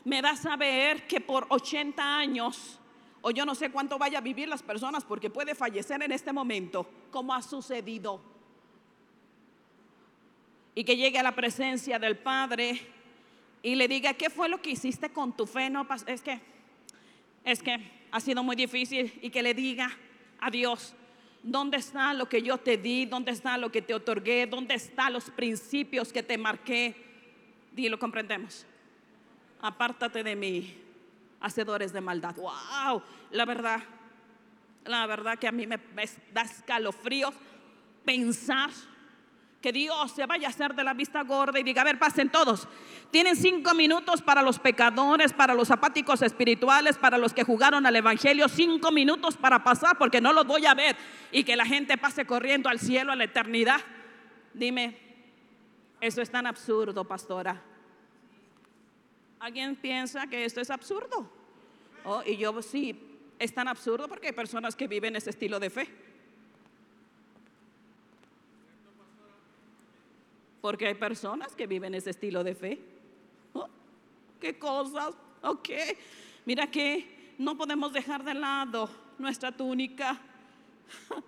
[0.06, 2.78] me da saber que por 80 años,
[3.24, 6.32] o yo no sé cuánto vaya a vivir las personas, porque puede fallecer en este
[6.32, 8.22] momento, como ha sucedido.
[10.76, 12.80] Y que llegue a la presencia del Padre
[13.64, 15.72] y le diga, ¿qué fue lo que hiciste con tu fe?
[15.72, 16.40] No, es que,
[17.44, 17.80] es que
[18.12, 19.12] ha sido muy difícil.
[19.24, 19.90] Y que le diga
[20.40, 20.94] a Dios,
[21.44, 23.06] ¿Dónde está lo que yo te di?
[23.06, 24.48] ¿Dónde está lo que te otorgué?
[24.48, 26.96] ¿Dónde están los principios que te marqué?
[27.72, 28.66] Dilo, comprendemos.
[29.62, 30.78] Apártate de mí,
[31.40, 32.36] hacedores de maldad.
[32.36, 33.02] ¡Wow!
[33.32, 33.82] La verdad,
[34.86, 35.80] la verdad que a mí me
[36.34, 37.34] da escalofríos
[38.04, 38.70] pensar
[39.62, 42.30] que Dios se vaya a hacer de la vista gorda y diga, a ver, pasen
[42.30, 42.68] todos.
[43.12, 47.96] Tienen cinco minutos para los pecadores, para los apáticos espirituales, para los que jugaron al
[47.96, 50.96] Evangelio, cinco minutos para pasar porque no los voy a ver
[51.32, 53.82] y que la gente pase corriendo al cielo, a la eternidad.
[54.54, 54.98] Dime,
[56.00, 57.62] eso es tan absurdo, pastora.
[59.40, 61.32] ¿Alguien piensa que esto es absurdo?
[62.04, 62.98] Oh, y yo sí,
[63.40, 66.07] es tan absurdo porque hay personas que viven ese estilo de fe.
[70.68, 72.78] Porque hay personas que viven ese estilo de fe.
[73.54, 73.70] Oh,
[74.38, 75.16] ¿Qué cosas?
[75.42, 75.70] Ok.
[76.44, 80.20] Mira que no podemos dejar de lado nuestra túnica.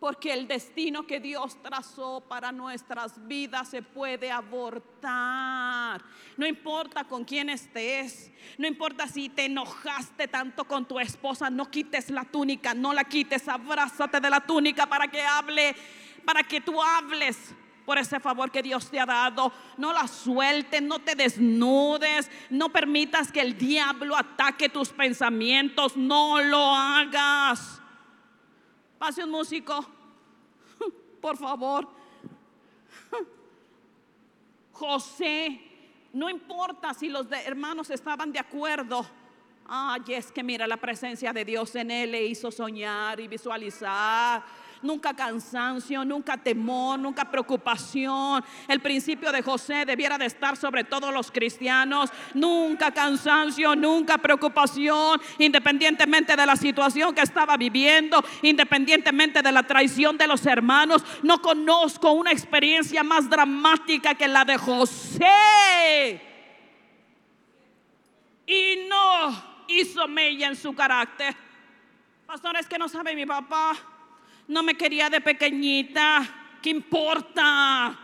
[0.00, 6.02] Porque el destino que Dios trazó para nuestras vidas se puede abortar.
[6.38, 11.70] No importa con quién estés, no importa si te enojaste tanto con tu esposa, no
[11.70, 15.76] quites la túnica, no la quites, abrázate de la túnica para que hable,
[16.24, 17.54] para que tú hables
[17.88, 19.50] por ese favor que Dios te ha dado.
[19.78, 26.38] No la sueltes, no te desnudes, no permitas que el diablo ataque tus pensamientos, no
[26.42, 27.80] lo hagas.
[28.98, 29.88] Pase un músico,
[31.22, 31.88] por favor.
[34.72, 35.58] José,
[36.12, 39.06] no importa si los hermanos estaban de acuerdo.
[39.66, 44.44] Ay, es que mira, la presencia de Dios en él le hizo soñar y visualizar
[44.82, 48.44] nunca cansancio, nunca temor, nunca preocupación.
[48.66, 52.10] El principio de José debiera de estar sobre todos los cristianos.
[52.34, 60.16] Nunca cansancio, nunca preocupación, independientemente de la situación que estaba viviendo, independientemente de la traición
[60.18, 61.04] de los hermanos.
[61.22, 66.22] No conozco una experiencia más dramática que la de José.
[68.46, 71.36] Y no hizo mella en su carácter.
[72.26, 73.74] Pastor, es que no sabe mi papá
[74.48, 76.22] no me quería de pequeñita,
[76.60, 77.96] ¿qué importa?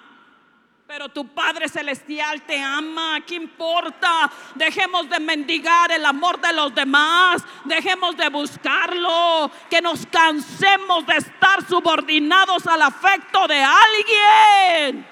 [0.86, 3.18] Pero tu Padre Celestial te ama.
[3.26, 4.30] ¿Qué importa?
[4.54, 7.42] Dejemos de mendigar el amor de los demás.
[7.64, 9.50] Dejemos de buscarlo.
[9.70, 15.06] Que nos cansemos de estar subordinados al afecto de alguien.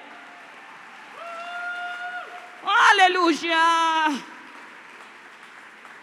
[2.91, 4.09] Aleluya.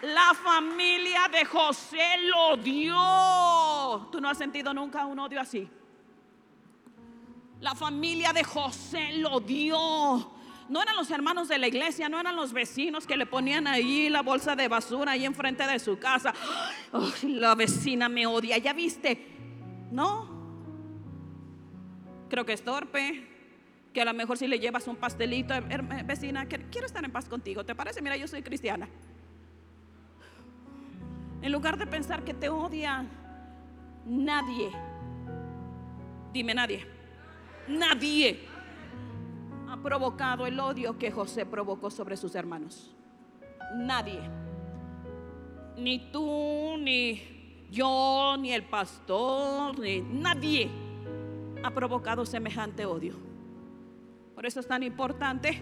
[0.01, 3.70] La familia de José lo dio.
[3.99, 5.67] ¿Tú no has sentido nunca un odio así?
[7.59, 9.77] La familia de José lo dio.
[10.69, 14.09] No eran los hermanos de la iglesia, no eran los vecinos que le ponían ahí
[14.09, 16.33] la bolsa de basura ahí enfrente de su casa.
[17.23, 19.27] la vecina me odia, ¿ya viste?
[19.91, 20.29] No.
[22.29, 23.27] Creo que es torpe.
[23.93, 25.53] Que a lo mejor si le llevas un pastelito,
[26.05, 27.65] vecina, quiero estar en paz contigo.
[27.65, 28.01] ¿Te parece?
[28.01, 28.87] Mira, yo soy cristiana.
[31.41, 33.05] En lugar de pensar que te odia,
[34.05, 34.71] nadie,
[36.33, 36.85] dime nadie,
[37.67, 38.47] nadie
[39.69, 42.93] ha provocado el odio que José provocó sobre sus hermanos.
[43.75, 44.19] Nadie.
[45.77, 50.69] Ni tú, ni yo, ni el pastor, ni nadie
[51.63, 53.15] ha provocado semejante odio.
[54.35, 55.61] Por eso es tan importante.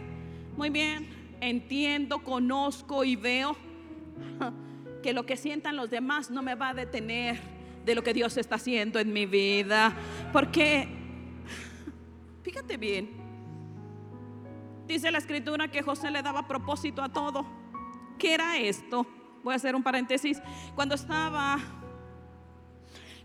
[0.58, 1.08] Muy bien,
[1.40, 3.56] entiendo, conozco y veo
[5.04, 7.40] que lo que sientan los demás no me va a detener
[7.90, 9.96] de lo que Dios está haciendo en mi vida.
[10.32, 10.88] Porque,
[12.44, 13.10] fíjate bien,
[14.86, 17.48] dice la escritura que José le daba propósito a todo.
[18.20, 19.08] ¿Qué era esto?
[19.44, 20.40] Voy a hacer un paréntesis.
[20.76, 21.58] Cuando estaba,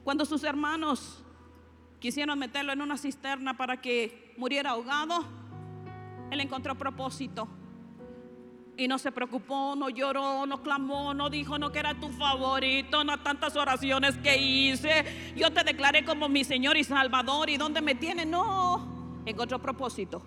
[0.03, 1.23] cuando sus hermanos
[1.99, 5.27] quisieron meterlo en una cisterna para que muriera ahogado,
[6.31, 7.47] él encontró propósito.
[8.77, 13.05] Y no se preocupó, no lloró, no clamó, no dijo, no que era tu favorito,
[13.05, 15.33] no tantas oraciones que hice.
[15.37, 17.51] Yo te declaré como mi Señor y Salvador.
[17.51, 18.27] ¿Y dónde me tiene?
[18.27, 20.27] No, encontró propósito.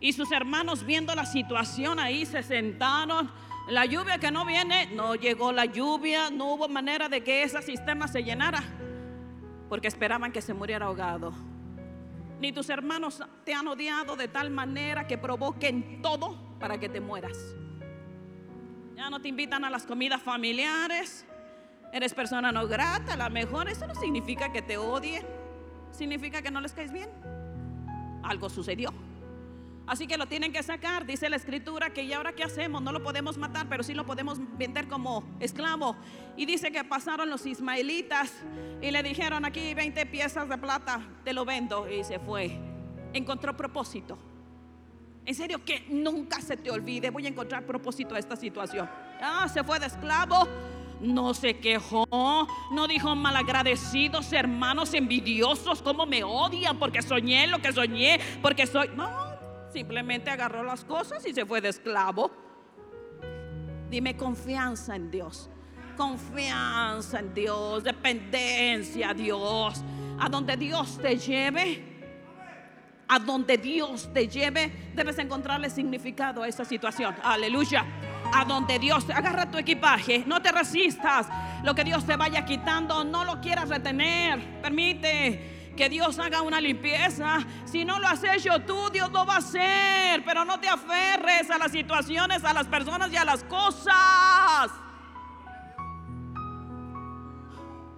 [0.00, 3.30] Y sus hermanos viendo la situación ahí se sentaron.
[3.68, 7.62] La lluvia que no viene, no llegó la lluvia, no hubo manera de que esa
[7.62, 8.64] cisterna se llenara.
[9.68, 11.32] Porque esperaban que se muriera ahogado.
[12.40, 17.00] Ni tus hermanos te han odiado de tal manera que provoquen todo para que te
[17.00, 17.36] mueras.
[18.96, 21.26] Ya no te invitan a las comidas familiares.
[21.92, 25.26] Eres persona no grata, a lo mejor eso no significa que te odien.
[25.90, 27.10] Significa que no les caes bien.
[28.22, 28.92] Algo sucedió.
[29.90, 31.04] Así que lo tienen que sacar.
[31.04, 32.80] Dice la escritura que y ahora qué hacemos?
[32.80, 35.96] No lo podemos matar, pero sí lo podemos vender como esclavo.
[36.36, 38.32] Y dice que pasaron los ismaelitas
[38.80, 41.90] y le dijeron aquí 20 piezas de plata, te lo vendo.
[41.90, 42.56] Y se fue.
[43.12, 44.16] Encontró propósito.
[45.26, 47.10] En serio, que nunca se te olvide.
[47.10, 48.88] Voy a encontrar propósito a esta situación.
[49.20, 50.46] Ah, se fue de esclavo.
[51.00, 52.06] No se quejó,
[52.70, 58.90] no dijo malagradecidos, hermanos envidiosos, cómo me odian porque soñé lo que soñé, porque soy.
[58.94, 59.29] No,
[59.72, 62.30] simplemente agarró las cosas y se fue de esclavo.
[63.90, 65.50] Dime confianza en Dios,
[65.96, 69.82] confianza en Dios, dependencia a Dios.
[70.18, 71.82] A donde Dios te lleve,
[73.08, 77.16] a donde Dios te lleve, debes encontrarle significado a esa situación.
[77.22, 77.84] Aleluya.
[78.32, 81.26] A donde Dios te agarra tu equipaje, no te resistas.
[81.64, 84.62] Lo que Dios te vaya quitando, no lo quieras retener.
[84.62, 87.38] Permite que Dios haga una limpieza.
[87.64, 90.22] Si no lo has hecho tú, Dios lo va a hacer.
[90.26, 94.70] Pero no te aferres a las situaciones, a las personas y a las cosas.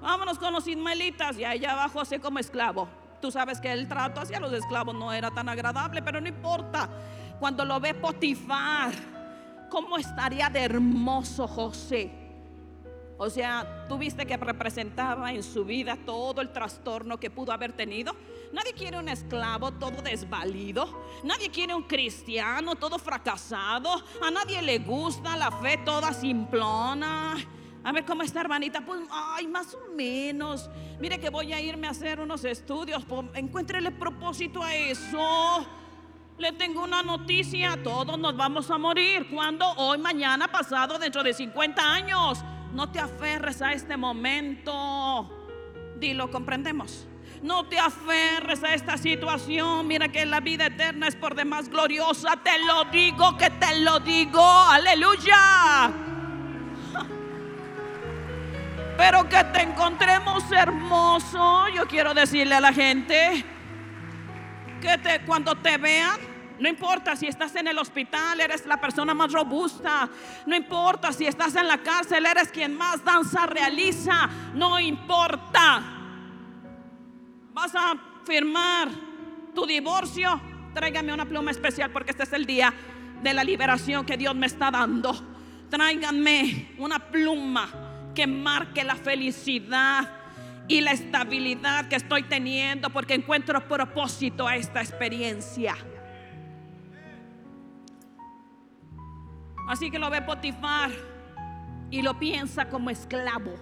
[0.00, 2.88] Vámonos con los ismaelitas y allá abajo José como esclavo.
[3.20, 6.88] Tú sabes que el trato hacia los esclavos no era tan agradable, pero no importa.
[7.40, 8.92] Cuando lo ve Potifar,
[9.68, 12.21] ¿cómo estaría de hermoso José?
[13.18, 17.72] O sea, tú viste que representaba en su vida todo el trastorno que pudo haber
[17.72, 18.14] tenido.
[18.52, 21.04] Nadie quiere un esclavo todo desvalido.
[21.24, 23.90] Nadie quiere un cristiano todo fracasado.
[24.22, 27.36] A nadie le gusta la fe toda simplona.
[27.84, 28.84] A ver cómo está, hermanita.
[28.84, 30.70] Pues, ay, más o menos.
[31.00, 33.04] Mire que voy a irme a hacer unos estudios.
[33.04, 35.66] Pues, encuéntrele propósito a eso.
[36.38, 37.82] Le tengo una noticia.
[37.82, 39.28] Todos nos vamos a morir.
[39.30, 39.66] ¿Cuándo?
[39.76, 42.44] Hoy, mañana, pasado, dentro de 50 años.
[42.72, 45.48] No te aferres a este momento.
[45.96, 47.06] Dilo, comprendemos.
[47.42, 49.86] No te aferres a esta situación.
[49.86, 52.36] Mira que la vida eterna es por demás gloriosa.
[52.42, 54.42] Te lo digo, que te lo digo.
[54.44, 55.92] Aleluya
[58.96, 61.68] pero que te encontremos hermoso.
[61.68, 63.44] Yo quiero decirle a la gente
[64.80, 66.18] que te, cuando te vean,
[66.62, 70.08] no importa si estás en el hospital, eres la persona más robusta.
[70.46, 74.30] No importa si estás en la cárcel, eres quien más danza realiza.
[74.54, 75.82] No importa.
[77.52, 77.94] Vas a
[78.24, 78.88] firmar
[79.52, 80.40] tu divorcio.
[80.72, 82.72] tráigame una pluma especial porque este es el día
[83.22, 85.12] de la liberación que Dios me está dando.
[85.68, 90.08] Tráiganme una pluma que marque la felicidad
[90.68, 95.76] y la estabilidad que estoy teniendo porque encuentro propósito a esta experiencia.
[99.68, 100.90] Así que lo ve Potifar
[101.90, 103.54] y lo piensa como esclavo.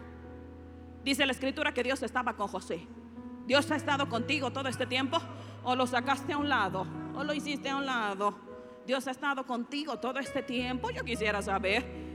[1.05, 2.87] Dice la escritura que Dios estaba con José.
[3.47, 5.19] Dios ha estado contigo todo este tiempo
[5.65, 8.39] o lo sacaste a un lado o lo hiciste a un lado.
[8.87, 10.91] Dios ha estado contigo todo este tiempo.
[10.91, 12.11] Yo quisiera saber.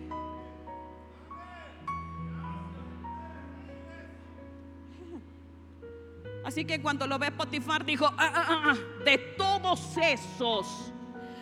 [6.45, 10.93] Así que cuando lo ve Potifar dijo, ah, ah, ah, de todos esos,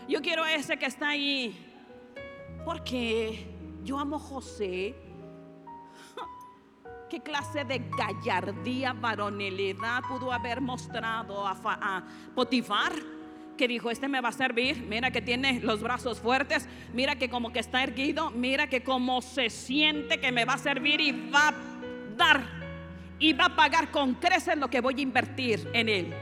[0.08, 1.73] yo quiero ese que está ahí.
[2.66, 3.48] Porque
[3.84, 4.96] yo amo José.
[7.10, 12.04] ¿Qué clase de gallardía, varonilidad pudo haber mostrado a, a
[12.34, 12.94] Potifar?
[13.58, 17.30] que dijo, este me va a servir, mira que tiene los brazos fuertes, mira que
[17.30, 21.12] como que está erguido, mira que como se siente que me va a servir y
[21.30, 21.54] va a
[22.18, 22.44] dar
[23.20, 26.14] y va a pagar con creces lo que voy a invertir en él.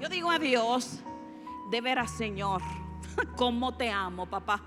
[0.00, 1.02] Yo digo a Dios,
[1.70, 2.62] de veras Señor,
[3.36, 4.62] cómo te amo papá,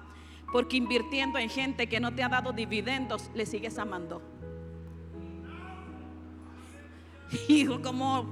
[0.51, 4.21] porque invirtiendo en gente que no te ha dado dividendos, le sigues amando.
[7.47, 8.25] Hijo, como,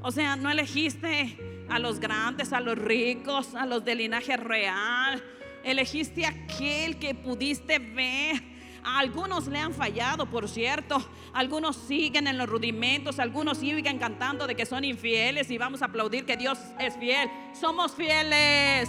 [0.00, 1.36] o sea, no elegiste
[1.68, 5.22] a los grandes, a los ricos, a los de linaje real.
[5.64, 8.52] Elegiste aquel que pudiste ver.
[8.84, 10.98] Algunos le han fallado, por cierto.
[11.32, 13.18] Algunos siguen en los rudimentos.
[13.18, 17.30] Algunos siguen cantando de que son infieles y vamos a aplaudir que Dios es fiel.
[17.52, 18.88] Somos fieles.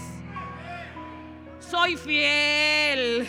[1.74, 3.28] Soy fiel.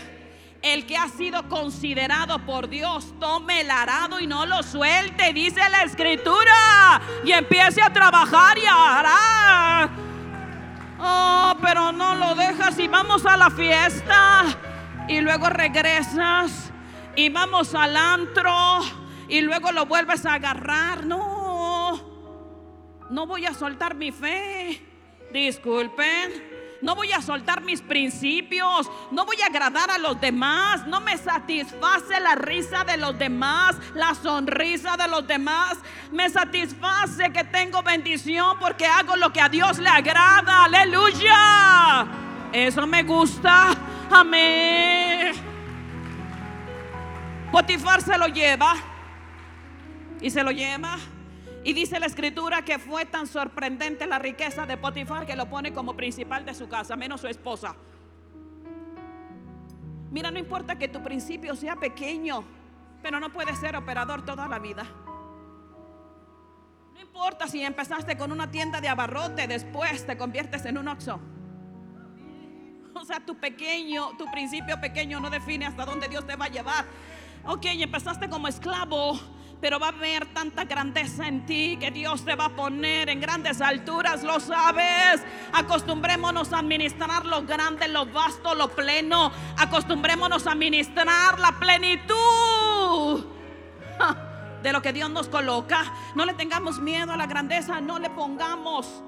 [0.60, 5.60] El que ha sido considerado por Dios, tome el arado y no lo suelte, dice
[5.70, 7.00] la escritura.
[7.24, 9.88] Y empiece a trabajar y hará.
[11.00, 14.44] Oh, pero no lo dejas y vamos a la fiesta.
[15.08, 16.70] Y luego regresas
[17.16, 18.80] y vamos al antro
[19.26, 21.06] y luego lo vuelves a agarrar.
[21.06, 21.98] No,
[23.08, 24.82] no voy a soltar mi fe.
[25.32, 26.53] Disculpen.
[26.84, 28.90] No voy a soltar mis principios.
[29.10, 30.86] No voy a agradar a los demás.
[30.86, 35.78] No me satisface la risa de los demás, la sonrisa de los demás.
[36.12, 40.64] Me satisface que tengo bendición porque hago lo que a Dios le agrada.
[40.64, 42.06] Aleluya.
[42.52, 43.74] Eso me gusta.
[44.10, 45.32] Amén.
[47.50, 48.74] Potifar se lo lleva.
[50.20, 50.98] Y se lo lleva
[51.64, 55.72] y dice la escritura que fue tan sorprendente la riqueza de Potifar que lo pone
[55.72, 57.74] como principal de su casa, menos su esposa.
[60.10, 62.44] Mira, no importa que tu principio sea pequeño,
[63.02, 64.84] pero no puedes ser operador toda la vida.
[66.92, 71.18] No importa si empezaste con una tienda de abarrote, después te conviertes en un oxo.
[72.94, 76.48] O sea, tu pequeño, tu principio pequeño no define hasta dónde Dios te va a
[76.48, 76.84] llevar.
[77.46, 79.18] Ok, empezaste como esclavo,
[79.64, 83.18] pero va a haber tanta grandeza en ti que Dios te va a poner en
[83.18, 85.22] grandes alturas, lo sabes.
[85.54, 89.32] Acostumbrémonos a administrar lo grande, lo vasto, lo pleno.
[89.56, 93.24] Acostumbrémonos a administrar la plenitud
[94.62, 95.82] de lo que Dios nos coloca.
[96.14, 99.02] No le tengamos miedo a la grandeza, no le pongamos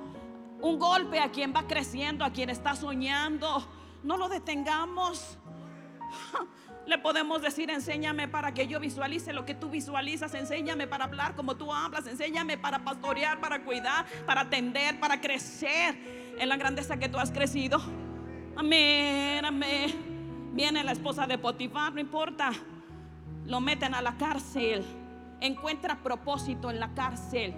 [0.63, 3.63] un golpe a quien va creciendo, a quien está soñando.
[4.03, 5.37] No lo detengamos.
[6.87, 11.35] Le podemos decir, enséñame para que yo visualice lo que tú visualizas, enséñame para hablar
[11.35, 15.99] como tú hablas, enséñame para pastorear, para cuidar, para atender, para crecer
[16.39, 17.81] en la grandeza que tú has crecido.
[18.55, 20.51] Amén, amén.
[20.55, 22.53] Viene la esposa de Potifar, no importa.
[23.47, 24.85] Lo meten a la cárcel.
[25.41, 27.53] Encuentra propósito en la cárcel.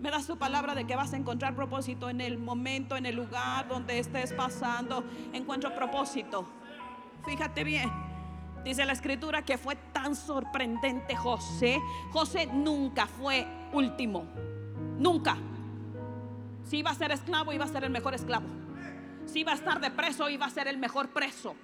[0.00, 3.14] Me da su palabra de que vas a encontrar propósito en el momento, en el
[3.14, 5.04] lugar donde estés pasando.
[5.32, 6.44] Encuentro propósito.
[7.24, 7.90] Fíjate bien.
[8.64, 11.80] Dice la escritura que fue tan sorprendente José.
[12.12, 14.24] José nunca fue último.
[14.98, 15.36] Nunca.
[16.64, 18.46] Si iba a ser esclavo, iba a ser el mejor esclavo.
[19.26, 21.54] Si iba a estar de preso, iba a ser el mejor preso.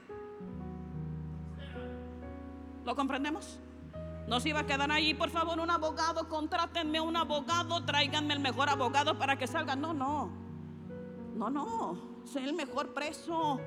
[2.84, 3.60] ¿Lo comprendemos?
[4.26, 8.40] No se iba a quedar ahí, por favor, un abogado, contrátenme un abogado, tráiganme el
[8.40, 9.76] mejor abogado para que salga.
[9.76, 10.30] No, no.
[11.34, 11.98] No, no.
[12.24, 13.60] Soy el mejor preso.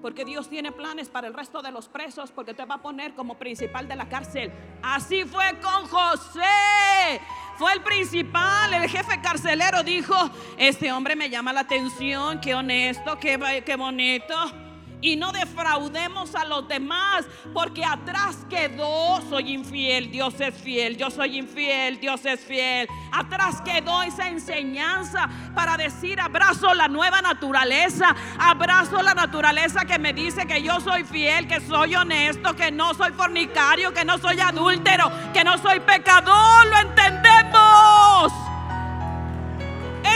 [0.00, 3.14] Porque Dios tiene planes para el resto de los presos, porque te va a poner
[3.14, 4.52] como principal de la cárcel.
[4.82, 7.20] Así fue con José.
[7.56, 10.14] Fue el principal, el jefe carcelero dijo,
[10.56, 14.67] este hombre me llama la atención, qué honesto, qué, qué bonito.
[15.00, 21.10] Y no defraudemos a los demás, porque atrás quedó, soy infiel, Dios es fiel, yo
[21.10, 22.88] soy infiel, Dios es fiel.
[23.12, 30.12] Atrás quedó esa enseñanza para decir, abrazo la nueva naturaleza, abrazo la naturaleza que me
[30.12, 34.40] dice que yo soy fiel, que soy honesto, que no soy fornicario, que no soy
[34.40, 38.32] adúltero, que no soy pecador, lo entendemos.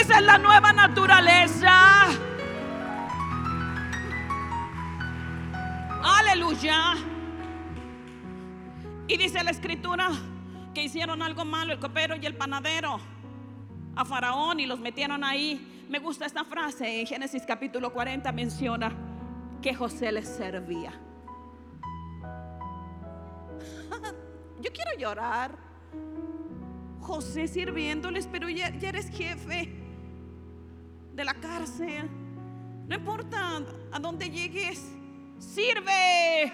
[0.00, 2.31] Esa es la nueva naturaleza.
[6.03, 6.94] Aleluya.
[9.07, 10.11] Y dice la escritura
[10.74, 12.98] que hicieron algo malo el copero y el panadero
[13.94, 15.86] a Faraón y los metieron ahí.
[15.88, 18.92] Me gusta esta frase en Génesis capítulo 40 menciona
[19.61, 20.92] que José les servía.
[24.61, 25.57] Yo quiero llorar.
[27.00, 29.72] José sirviéndoles, pero ya, eres jefe
[31.14, 32.09] de la cárcel.
[32.86, 34.92] No importa a dónde llegues,
[35.43, 36.53] Sirve.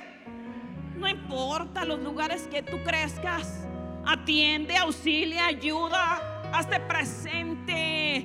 [0.97, 3.67] No importa los lugares que tú crezcas.
[4.05, 8.25] Atiende, auxilia, ayuda, hazte presente.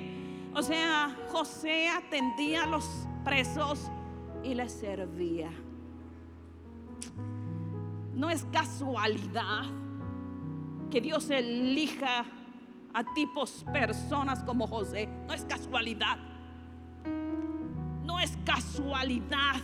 [0.54, 3.90] O sea, José atendía a los presos
[4.42, 5.50] y les servía.
[8.14, 9.64] No es casualidad
[10.90, 12.24] que Dios elija
[12.94, 15.08] a tipos, personas como José.
[15.26, 16.16] No es casualidad.
[18.02, 19.60] No es casualidad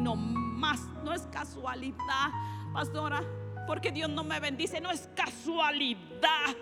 [0.00, 2.30] no más, no es casualidad,
[2.72, 3.22] pastora,
[3.66, 6.56] porque Dios no me bendice, no es casualidad,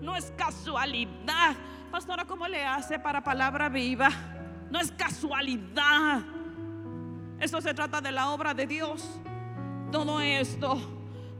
[0.00, 1.54] no es casualidad.
[1.90, 4.08] Pastora, ¿cómo le hace para palabra viva?
[4.70, 6.22] No es casualidad.
[7.38, 9.20] Esto se trata de la obra de Dios.
[9.92, 10.80] Todo esto,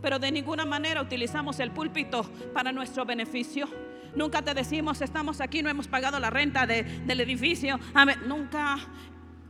[0.00, 3.68] pero de ninguna manera utilizamos el púlpito para nuestro beneficio.
[4.14, 7.80] Nunca te decimos, estamos aquí, no hemos pagado la renta del edificio.
[8.26, 8.76] Nunca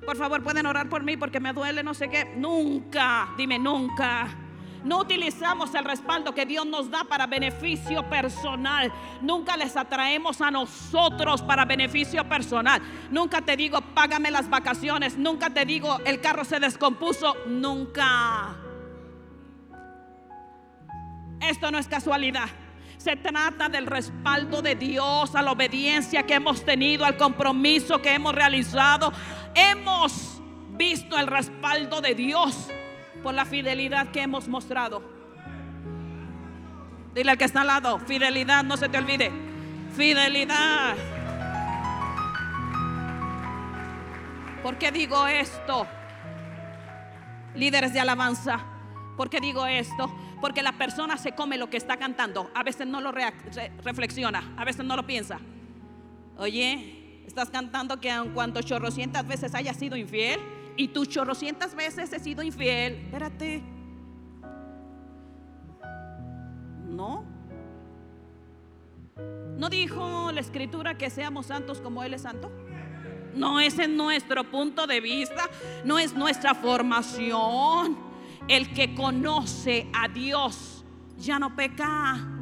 [0.05, 2.25] por favor, pueden orar por mí porque me duele, no sé qué.
[2.37, 4.29] Nunca, dime nunca.
[4.85, 8.93] No utilizamos el respaldo que Dios nos da para beneficio personal.
[9.23, 12.83] Nunca les atraemos a nosotros para beneficio personal.
[13.11, 15.17] Nunca te digo, págame las vacaciones.
[15.17, 17.35] Nunca te digo, el carro se descompuso.
[17.47, 18.57] Nunca.
[21.41, 22.51] Esto no es casualidad.
[22.99, 28.15] Se trata del respaldo de Dios, a la obediencia que hemos tenido, al compromiso que
[28.15, 29.13] hemos realizado.
[29.55, 30.41] Hemos
[30.71, 32.69] visto el respaldo de Dios
[33.23, 35.03] por la fidelidad que hemos mostrado.
[37.15, 39.31] Dile al que está al lado, fidelidad, no se te olvide.
[39.97, 40.97] Fidelidad.
[44.63, 45.87] ¿Por qué digo esto?
[47.55, 48.59] Líderes de alabanza.
[49.17, 50.13] ¿Por qué digo esto?
[50.41, 52.51] Porque la persona se come lo que está cantando.
[52.55, 55.39] A veces no lo reflexiona, a veces no lo piensa.
[56.37, 60.41] Oye, estás cantando que aun cuando chorrocientas veces haya sido infiel
[60.77, 62.95] y tú chorrocientas veces he sido infiel.
[62.95, 63.62] Espérate.
[66.89, 67.25] No.
[69.57, 72.51] ¿No dijo la escritura que seamos santos como Él es santo?
[73.35, 75.49] No es en nuestro punto de vista,
[75.85, 77.99] no es nuestra formación.
[78.47, 80.85] El que conoce a Dios
[81.16, 82.34] ya no peca.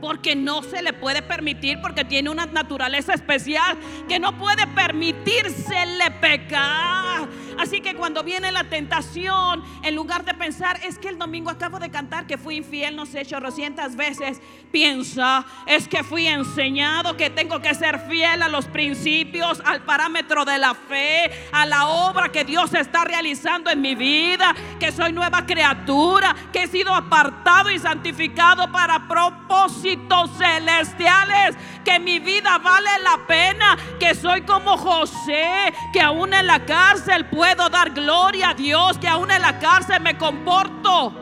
[0.00, 3.76] Porque no se le puede permitir, porque tiene una naturaleza especial
[4.08, 7.28] que no puede permitírsele pecar.
[7.58, 11.78] Así que cuando viene la tentación, en lugar de pensar, es que el domingo acabo
[11.78, 14.40] de cantar que fui infiel, no sé, chorrocientas veces,
[14.70, 20.44] piensa, es que fui enseñado que tengo que ser fiel a los principios, al parámetro
[20.44, 25.12] de la fe, a la obra que Dios está realizando en mi vida, que soy
[25.12, 32.90] nueva criatura, que he sido apartado y santificado para propósitos celestiales, que mi vida vale
[33.02, 38.50] la pena, que soy como José, que aún en la cárcel puedo puedo dar gloria
[38.50, 41.14] a Dios que aún en la cárcel me comporto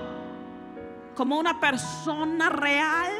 [1.14, 3.12] como una persona real.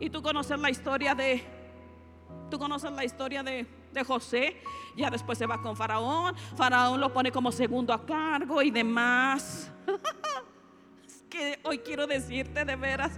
[0.00, 1.44] Y tú conoces la historia de,
[2.50, 4.62] tú conoces la historia de, de José.
[4.96, 6.34] Ya después se va con Faraón.
[6.56, 9.70] Faraón lo pone como segundo a cargo y demás.
[11.06, 13.12] es que hoy quiero decirte de veras.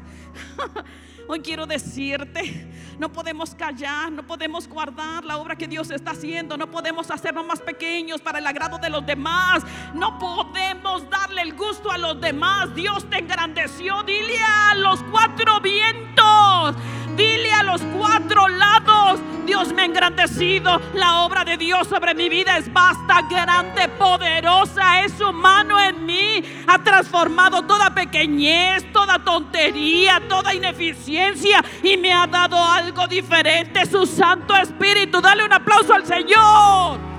[1.28, 2.68] Hoy quiero decirte,
[3.00, 7.44] no podemos callar, no podemos guardar la obra que Dios está haciendo, no podemos hacernos
[7.44, 12.20] más pequeños para el agrado de los demás, no podemos darle el gusto a los
[12.20, 12.72] demás.
[12.76, 16.76] Dios te engrandeció, dile a los cuatro vientos,
[17.16, 20.80] dile a los cuatro lados, Dios me ha engrandecido.
[20.94, 25.02] La obra de Dios sobre mi vida es vasta, grande, poderosa.
[25.02, 26.42] Es su mano en mí.
[26.66, 33.86] Ha transformado toda pequeñez, toda tontería, toda ineficiencia y me ha dado algo diferente.
[33.86, 35.20] Su Santo Espíritu.
[35.20, 37.15] Dale un aplauso al Señor.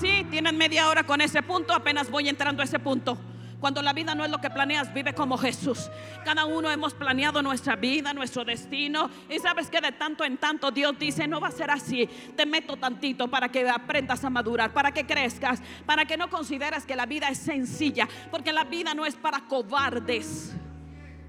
[0.00, 3.18] Sí, tienen media hora con ese punto, apenas voy entrando a ese punto.
[3.60, 5.90] Cuando la vida no es lo que planeas, vive como Jesús.
[6.24, 9.10] Cada uno hemos planeado nuestra vida, nuestro destino.
[9.28, 12.08] Y sabes que de tanto en tanto Dios dice, no va a ser así.
[12.36, 16.86] Te meto tantito para que aprendas a madurar, para que crezcas, para que no consideres
[16.86, 18.08] que la vida es sencilla.
[18.30, 20.54] Porque la vida no es para cobardes.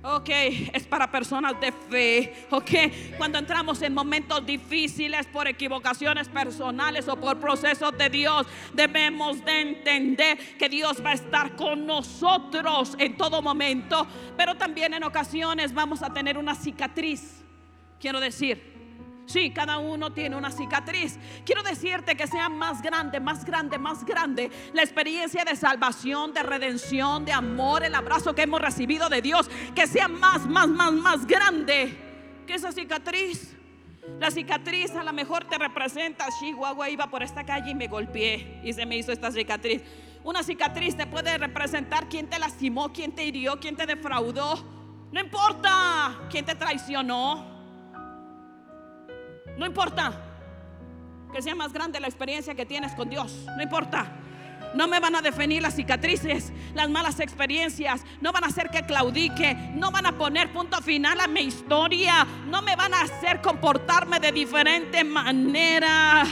[0.02, 0.30] Ok,
[0.74, 2.48] es para personas de fe.
[2.52, 2.72] Ok,
[3.18, 9.60] cuando entramos en momentos difíciles por equivocaciones personales o por procesos de Dios, debemos de
[9.60, 14.08] entender que Dios va a estar con nosotros en todo momento.
[14.38, 17.44] Pero también en ocasiones vamos a tener una cicatriz.
[18.00, 18.79] Quiero decir,
[19.30, 21.20] Sí, cada uno tiene una cicatriz.
[21.46, 26.42] Quiero decirte que sea más grande, más grande, más grande la experiencia de salvación, de
[26.42, 29.48] redención, de amor, el abrazo que hemos recibido de Dios.
[29.76, 31.96] Que sea más, más, más, más grande
[32.48, 33.56] que esa cicatriz.
[34.20, 38.62] La cicatriz a lo mejor te representa, Chihuahua iba por esta calle y me golpeé
[38.64, 39.84] y se me hizo esta cicatriz.
[40.24, 44.56] Una cicatriz te puede representar quién te lastimó, quién te hirió, quién te defraudó.
[45.12, 47.59] No importa quién te traicionó.
[49.60, 50.14] No importa
[51.34, 53.46] que sea más grande la experiencia que tienes con Dios.
[53.58, 54.10] No importa.
[54.74, 58.06] No me van a definir las cicatrices, las malas experiencias.
[58.22, 59.54] No van a hacer que claudique.
[59.76, 62.26] No van a poner punto final a mi historia.
[62.48, 66.24] No me van a hacer comportarme de diferente manera.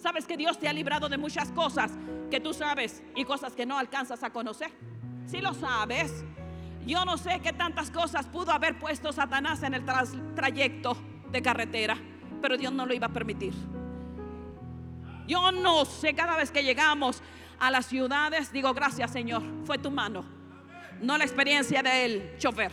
[0.00, 1.90] Sabes que Dios te ha librado de muchas cosas
[2.30, 4.70] que tú sabes y cosas que no alcanzas a conocer.
[5.26, 6.24] Si lo sabes,
[6.86, 9.84] yo no sé qué tantas cosas pudo haber puesto Satanás en el
[10.36, 11.96] trayecto de carretera,
[12.40, 13.54] pero Dios no lo iba a permitir.
[15.26, 17.22] Yo no sé, cada vez que llegamos
[17.58, 20.24] a las ciudades, digo, gracias Señor, fue tu mano,
[21.00, 22.72] no la experiencia del chofer,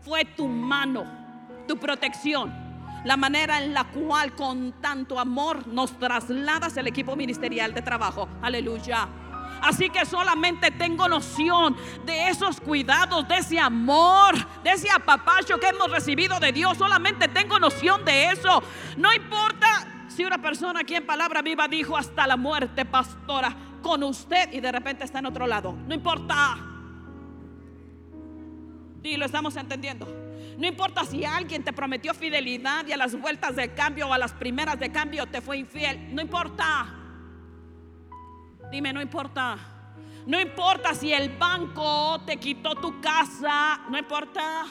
[0.00, 1.04] fue tu mano,
[1.66, 2.52] tu protección,
[3.04, 8.28] la manera en la cual con tanto amor nos trasladas el equipo ministerial de trabajo.
[8.42, 9.08] Aleluya.
[9.62, 15.68] Así que solamente tengo noción de esos cuidados, de ese amor, de ese apapacho que
[15.68, 16.78] hemos recibido de Dios.
[16.78, 18.62] Solamente tengo noción de eso.
[18.96, 24.02] No importa si una persona aquí en palabra viva dijo hasta la muerte, pastora, con
[24.02, 25.72] usted y de repente está en otro lado.
[25.86, 26.58] No importa.
[29.02, 30.06] Y lo estamos entendiendo.
[30.58, 34.18] No importa si alguien te prometió fidelidad y a las vueltas de cambio o a
[34.18, 36.14] las primeras de cambio te fue infiel.
[36.14, 36.99] No importa.
[38.70, 39.58] Dime, no importa.
[40.26, 44.64] No importa si el banco te quitó tu casa, no importa.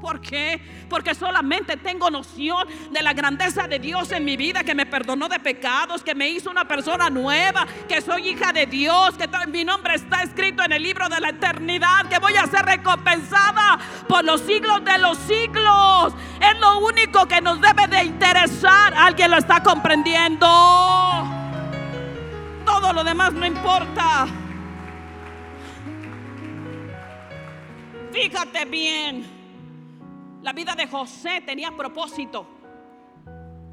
[0.00, 0.86] ¿Por qué?
[0.88, 5.28] Porque solamente tengo noción de la grandeza de Dios en mi vida, que me perdonó
[5.28, 9.64] de pecados, que me hizo una persona nueva, que soy hija de Dios, que mi
[9.64, 13.78] nombre está escrito en el libro de la eternidad, que voy a ser recompensada
[14.08, 16.14] por los siglos de los siglos.
[16.40, 18.94] Es lo único que nos debe de interesar.
[18.94, 21.39] ¿Alguien lo está comprendiendo?
[22.70, 24.28] Todo lo demás no importa.
[28.12, 30.38] Fíjate bien.
[30.40, 32.46] La vida de José tenía propósito.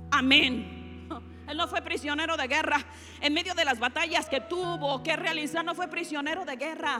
[0.09, 1.07] Amén.
[1.47, 2.79] Él no fue prisionero de guerra.
[3.21, 6.99] En medio de las batallas que tuvo que realizar, no fue prisionero de guerra.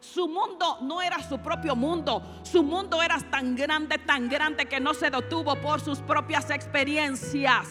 [0.00, 2.40] Su mundo no era su propio mundo.
[2.42, 7.68] Su mundo era tan grande, tan grande que no se detuvo por sus propias experiencias.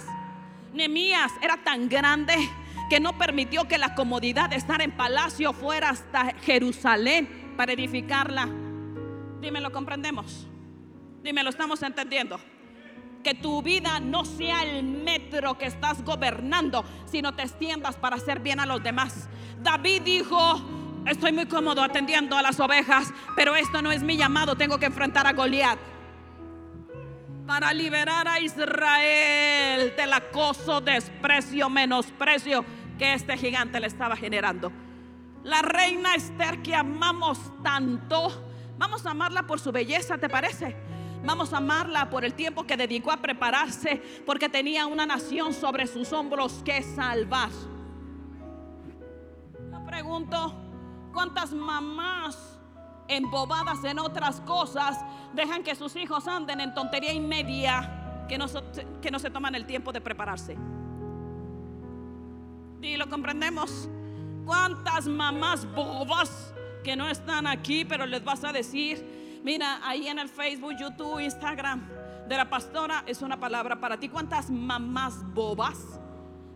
[0.73, 2.35] Nemías era tan grande
[2.91, 8.49] que no permitió que la comodidad de estar en palacio fuera hasta Jerusalén para edificarla.
[9.39, 10.45] Dime, ¿lo comprendemos?
[11.23, 12.37] Dime, ¿lo estamos entendiendo?
[13.23, 18.41] Que tu vida no sea el metro que estás gobernando, sino te extiendas para hacer
[18.41, 19.29] bien a los demás.
[19.61, 20.61] David dijo,
[21.07, 24.87] estoy muy cómodo atendiendo a las ovejas, pero esto no es mi llamado, tengo que
[24.87, 25.79] enfrentar a Goliat
[27.47, 32.63] para liberar a Israel del acoso, desprecio, menosprecio
[33.01, 34.71] que este gigante le estaba generando.
[35.43, 38.27] La reina Esther que amamos tanto,
[38.77, 40.75] vamos a amarla por su belleza, ¿te parece?
[41.25, 45.87] Vamos a amarla por el tiempo que dedicó a prepararse, porque tenía una nación sobre
[45.87, 47.49] sus hombros que salvar.
[49.71, 50.53] Me pregunto,
[51.11, 52.59] ¿cuántas mamás
[53.07, 59.17] embobadas en otras cosas dejan que sus hijos anden en tontería y media que no
[59.17, 60.55] se toman el tiempo de prepararse?
[62.81, 63.89] Y lo comprendemos.
[64.45, 66.53] ¿Cuántas mamás bobas
[66.83, 71.19] que no están aquí, pero les vas a decir, mira, ahí en el Facebook, YouTube,
[71.19, 71.87] Instagram
[72.27, 74.09] de la pastora es una palabra para ti.
[74.09, 75.99] ¿Cuántas mamás bobas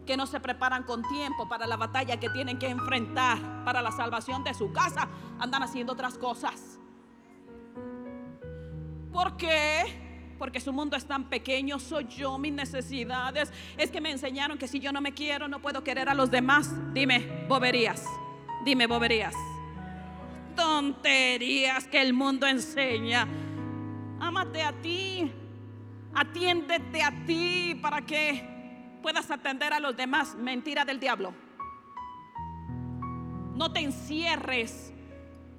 [0.05, 3.91] que no se preparan con tiempo para la batalla que tienen que enfrentar para la
[3.91, 5.07] salvación de su casa
[5.39, 6.79] andan haciendo otras cosas?
[9.11, 10.04] ¿Por qué?
[10.37, 13.51] Porque su mundo es tan pequeño, soy yo, mis necesidades.
[13.77, 16.29] Es que me enseñaron que si yo no me quiero, no puedo querer a los
[16.29, 16.71] demás.
[16.93, 18.03] Dime, boberías.
[18.65, 19.33] Dime, boberías.
[20.55, 23.27] Tonterías que el mundo enseña.
[24.19, 25.31] Ámate a ti.
[26.13, 28.55] Atiéndete a ti para que
[29.01, 30.35] puedas atender a los demás.
[30.35, 31.33] Mentira del diablo.
[33.55, 34.93] No te encierres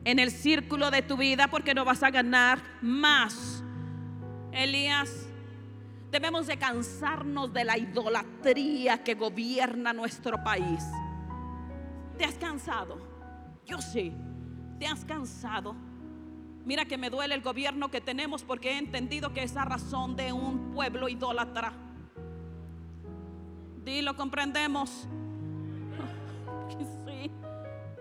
[0.05, 3.63] en el círculo de tu vida porque no vas a ganar más.
[4.57, 5.29] Elías,
[6.11, 10.83] debemos de cansarnos de la idolatría que gobierna nuestro país.
[12.17, 12.99] ¿Te has cansado?
[13.67, 14.13] Yo sí.
[14.79, 15.75] ¿Te has cansado?
[16.65, 20.17] Mira que me duele el gobierno que tenemos porque he entendido que es a razón
[20.17, 21.73] de un pueblo idólatra.
[23.85, 25.07] Dilo, comprendemos.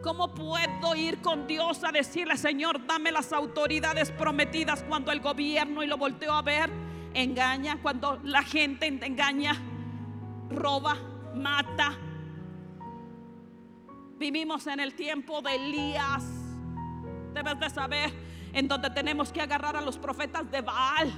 [0.05, 5.81] ¿Cómo puedo ir con Dios a decirle, Señor, dame las autoridades prometidas cuando el gobierno,
[5.81, 6.69] y lo volteo a ver,
[7.15, 9.59] engaña, cuando la gente engaña,
[10.51, 10.95] roba,
[11.33, 11.97] mata?
[14.19, 16.23] Vivimos en el tiempo de Elías.
[17.33, 18.13] Debes de saber
[18.53, 21.11] en donde tenemos que agarrar a los profetas de Baal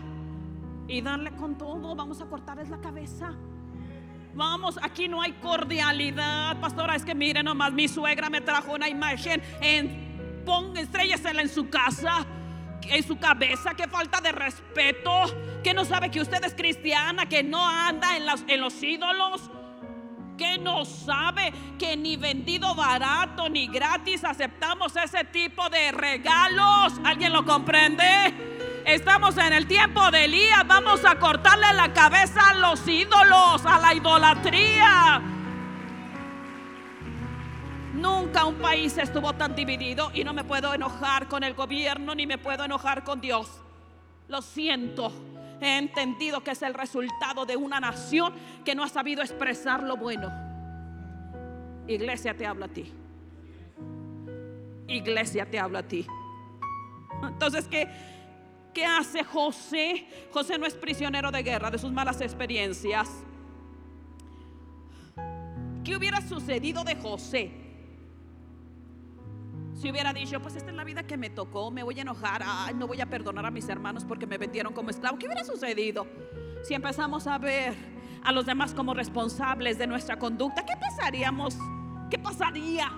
[0.87, 1.93] y darle con todo.
[1.93, 3.35] Vamos a cortarles la cabeza.
[4.37, 6.95] Vamos, aquí no hay cordialidad, pastora.
[6.95, 11.71] Es que mire nomás, mi suegra me trajo una imagen en pon, estrellasela en su
[11.71, 12.23] casa,
[12.83, 13.73] en su cabeza.
[13.73, 15.11] Qué falta de respeto.
[15.63, 19.49] Que no sabe que usted es cristiana, que no anda en, en los ídolos.
[20.37, 26.93] Que no sabe que ni vendido barato ni gratis aceptamos ese tipo de regalos.
[27.03, 28.03] ¿Alguien lo comprende?
[28.87, 30.65] Estamos en el tiempo de Elías.
[30.65, 35.21] Vamos a cortarle la cabeza a los ídolos, a la idolatría.
[37.95, 42.25] Nunca un país estuvo tan dividido y no me puedo enojar con el gobierno ni
[42.25, 43.59] me puedo enojar con Dios.
[44.29, 45.11] Lo siento.
[45.59, 48.33] He entendido que es el resultado de una nación
[48.63, 50.31] que no ha sabido expresar lo bueno.
[51.89, 52.93] Iglesia te habla a ti.
[54.87, 56.07] Iglesia te habla a ti.
[57.21, 58.15] Entonces, ¿qué?
[58.77, 60.05] ¿Qué hace José?
[60.31, 63.09] José no es prisionero de guerra, de sus malas experiencias.
[65.83, 67.51] ¿Qué hubiera sucedido de José?
[69.73, 72.43] Si hubiera dicho, pues esta es la vida que me tocó, me voy a enojar,
[72.75, 75.17] no voy a perdonar a mis hermanos porque me vendieron como esclavo.
[75.17, 76.05] ¿Qué hubiera sucedido
[76.61, 77.73] si empezamos a ver
[78.23, 80.63] a los demás como responsables de nuestra conducta?
[80.63, 81.57] ¿Qué pensaríamos?
[82.11, 82.91] ¿Qué pasaría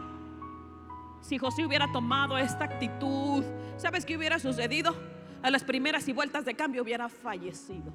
[1.21, 3.45] si José hubiera tomado esta actitud?
[3.77, 5.08] ¿Sabes qué hubiera sucedido?
[5.41, 7.93] A las primeras y vueltas de cambio hubiera fallecido.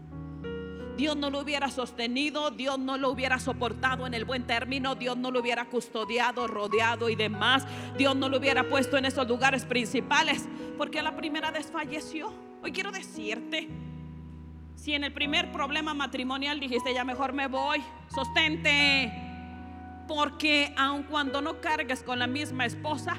[0.96, 5.16] Dios no lo hubiera sostenido, Dios no lo hubiera soportado en el buen término, Dios
[5.16, 7.66] no lo hubiera custodiado, rodeado y demás,
[7.98, 12.32] Dios no lo hubiera puesto en esos lugares principales, porque a la primera desfalleció.
[12.62, 13.68] Hoy quiero decirte,
[14.76, 17.82] si en el primer problema matrimonial dijiste ya mejor me voy,
[18.14, 19.12] sostente,
[20.06, 23.16] porque aun cuando no cargues con la misma esposa,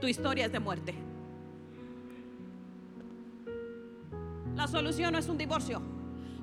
[0.00, 1.05] tu historia es de muerte.
[4.56, 5.82] La solución no es un divorcio.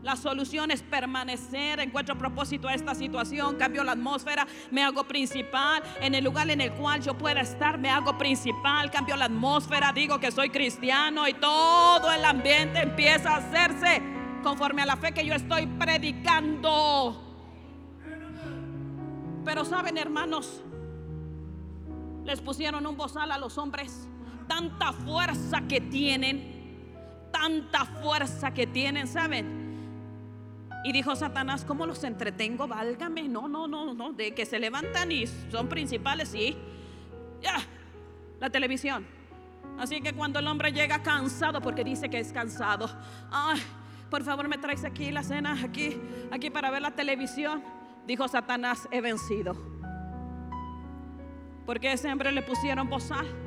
[0.04, 5.82] La solución es permanecer, encuentro propósito a esta situación, cambio la atmósfera, me hago principal,
[6.02, 9.94] en el lugar en el cual yo pueda estar, me hago principal, cambio la atmósfera,
[9.94, 14.02] digo que soy cristiano y todo el ambiente empieza a hacerse
[14.44, 17.20] conforme a la fe que yo estoy predicando.
[19.46, 20.62] Pero saben hermanos,
[22.26, 24.06] les pusieron un bozal a los hombres,
[24.50, 26.53] tanta fuerza que tienen
[27.34, 29.64] tanta fuerza que tienen, ¿saben?
[30.86, 32.68] Y dijo Satanás, ¿cómo los entretengo?
[32.68, 33.24] Válgame.
[33.28, 34.14] No, no, no, no.
[34.14, 36.56] De que se levantan y son principales, sí.
[37.42, 37.58] Ya,
[38.40, 39.06] la televisión.
[39.80, 42.90] Así que cuando el hombre llega cansado, porque dice que es cansado,
[43.32, 43.60] ay,
[44.10, 46.00] por favor me traes aquí la cena, aquí,
[46.32, 47.64] aquí para ver la televisión.
[48.06, 49.56] Dijo Satanás, he vencido.
[51.66, 53.43] Porque ese hombre le pusieron bozal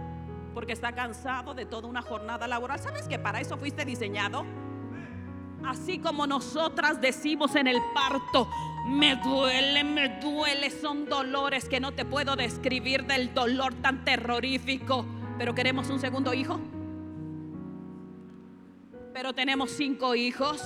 [0.56, 2.80] porque está cansado de toda una jornada laboral.
[2.80, 4.46] ¿Sabes que para eso fuiste diseñado?
[5.62, 8.48] Así como nosotras decimos en el parto,
[8.88, 15.04] me duele, me duele, son dolores que no te puedo describir del dolor tan terrorífico,
[15.36, 16.58] pero queremos un segundo hijo.
[19.12, 20.62] Pero tenemos cinco hijos.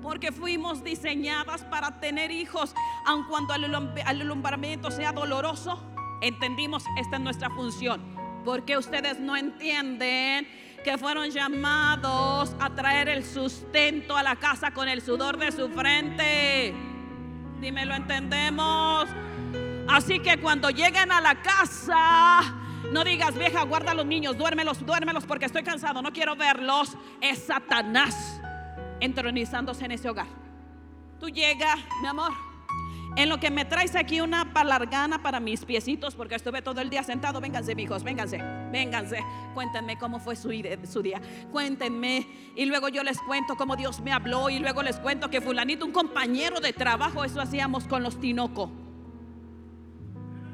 [0.00, 3.74] Porque fuimos diseñadas para tener hijos, aun cuando el
[4.20, 5.91] alumbramiento sea doloroso
[6.22, 8.00] entendimos, esta es nuestra función.
[8.44, 10.48] Porque ustedes no entienden
[10.82, 15.68] que fueron llamados a traer el sustento a la casa con el sudor de su
[15.68, 16.74] frente.
[17.60, 19.08] Dime, ¿lo entendemos?
[19.88, 22.40] Así que cuando lleguen a la casa,
[22.90, 26.96] no digas, vieja, guarda a los niños, duérmelos, duérmelos porque estoy cansado, no quiero verlos.
[27.20, 28.40] Es Satanás
[29.00, 30.26] entronizándose en ese hogar.
[31.20, 32.32] Tú llegas, mi amor,
[33.16, 36.90] en lo que me traes aquí una palargana para mis piecitos, porque estuve todo el
[36.90, 37.40] día sentado.
[37.40, 38.38] Vénganse, hijos, vénganse,
[38.70, 39.22] vénganse.
[39.54, 40.50] Cuéntenme cómo fue su,
[40.90, 41.20] su, día.
[41.50, 42.26] Cuéntenme.
[42.56, 44.48] Y luego yo les cuento cómo Dios me habló.
[44.50, 48.81] Y luego les cuento que Fulanito, un compañero de trabajo, eso hacíamos con los Tinoco.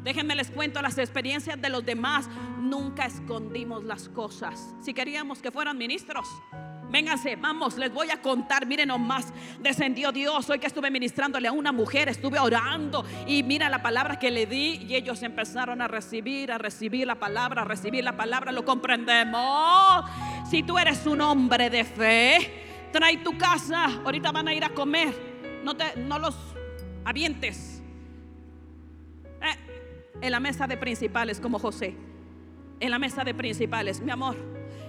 [0.08, 2.30] Déjenme les cuento las experiencias de los demás.
[2.58, 4.74] Nunca escondimos las cosas.
[4.80, 6.26] Si queríamos que fueran ministros,
[6.90, 8.64] Vénganse, vamos, les voy a contar.
[8.64, 9.30] Miren nomás,
[9.60, 10.48] descendió Dios.
[10.48, 14.46] Hoy que estuve ministrándole a una mujer, estuve orando y mira la palabra que le
[14.46, 18.50] di y ellos empezaron a recibir, a recibir la palabra, a recibir la palabra.
[18.50, 20.06] Lo comprendemos.
[20.48, 23.84] Si tú eres un hombre de fe, trae tu casa.
[24.06, 25.12] Ahorita van a ir a comer.
[25.62, 26.34] No, te, no los
[27.04, 27.77] avientes.
[30.20, 31.96] En la mesa de principales, como José.
[32.80, 34.36] En la mesa de principales, mi amor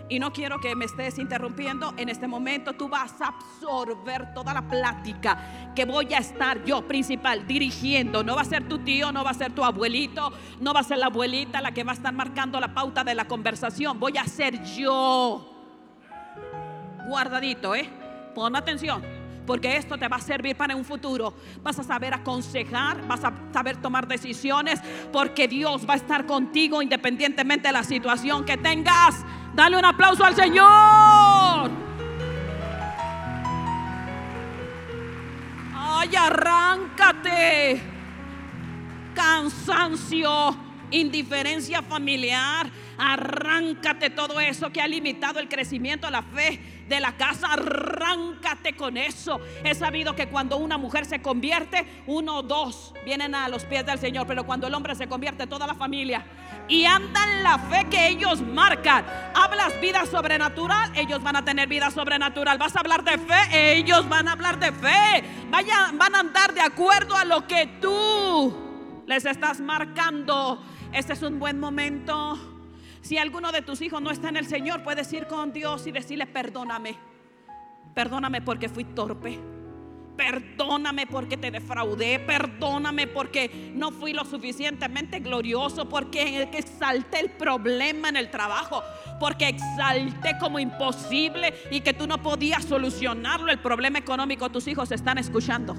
[0.09, 2.73] y no quiero que me estés interrumpiendo en este momento.
[2.73, 8.23] Tú vas a absorber toda la plática que voy a estar yo principal dirigiendo.
[8.23, 10.83] No va a ser tu tío, no va a ser tu abuelito, no va a
[10.83, 13.99] ser la abuelita la que va a estar marcando la pauta de la conversación.
[13.99, 15.45] Voy a ser yo.
[17.07, 17.89] Guardadito, ¿eh?
[18.33, 19.18] Pon atención
[19.49, 21.33] porque esto te va a servir para un futuro.
[21.63, 24.79] Vas a saber aconsejar, vas a saber tomar decisiones,
[25.11, 29.25] porque Dios va a estar contigo independientemente de la situación que tengas.
[29.55, 31.71] Dale un aplauso al Señor.
[35.73, 37.81] Ay, arráncate.
[39.15, 40.55] Cansancio,
[40.91, 42.69] indiferencia familiar.
[42.99, 48.97] Arráncate todo eso que ha limitado el crecimiento, la fe de la casa, arráncate con
[48.97, 49.39] eso.
[49.63, 53.85] He sabido que cuando una mujer se convierte, uno o dos vienen a los pies
[53.85, 56.25] del Señor, pero cuando el hombre se convierte, toda la familia.
[56.67, 59.05] Y andan la fe que ellos marcan.
[59.35, 62.57] Hablas vida sobrenatural, ellos van a tener vida sobrenatural.
[62.57, 65.23] Vas a hablar de fe, ellos van a hablar de fe.
[65.49, 70.61] Vaya, van a andar de acuerdo a lo que tú les estás marcando.
[70.91, 72.58] Este es un buen momento
[73.09, 75.91] si alguno de tus hijos no está en el Señor, puedes ir con Dios y
[75.91, 76.95] decirle, perdóname.
[77.95, 79.39] Perdóname porque fui torpe.
[80.15, 82.19] Perdóname porque te defraudé.
[82.19, 85.89] Perdóname porque no fui lo suficientemente glorioso.
[85.89, 88.83] Porque exalté el problema en el trabajo.
[89.19, 93.51] Porque exalté como imposible y que tú no podías solucionarlo.
[93.51, 95.75] El problema económico, tus hijos están escuchando.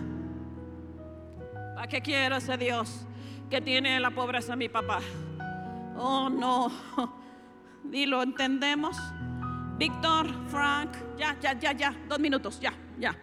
[1.76, 3.06] ¿Para qué quiero ese Dios
[3.48, 4.98] que tiene la pobreza mi papá?
[5.96, 7.19] Oh, no.
[7.92, 8.96] Y lo entendemos.
[9.78, 13.16] Víctor Frank, ya, ya, ya, ya, dos minutos, ya, ya.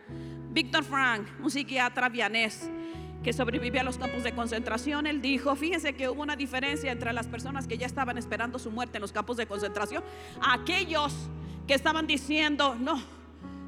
[0.49, 2.69] Víctor Frank, un psiquiatra vianés
[3.23, 7.13] que sobrevivió a los campos de concentración, él dijo, fíjense que hubo una diferencia entre
[7.13, 10.03] las personas que ya estaban esperando su muerte en los campos de concentración,
[10.41, 11.13] aquellos
[11.67, 12.99] que estaban diciendo, no,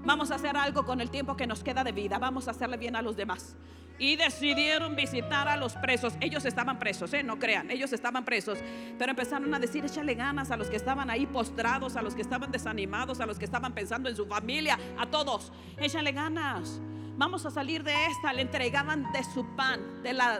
[0.04, 2.78] vamos a hacer algo con el tiempo que nos queda de vida, vamos a hacerle
[2.78, 3.56] bien a los demás
[4.00, 6.14] y decidieron visitar a los presos.
[6.22, 7.22] Ellos estaban presos, ¿eh?
[7.22, 8.58] no crean, ellos estaban presos,
[8.98, 12.22] pero empezaron a decir, échale ganas a los que estaban ahí postrados, a los que
[12.22, 16.82] estaban desanimados, a los que estaban pensando en su familia, a todos, échale ganas.
[17.18, 18.32] Vamos a salir de esta.
[18.32, 20.40] Le entregaban de su pan, de la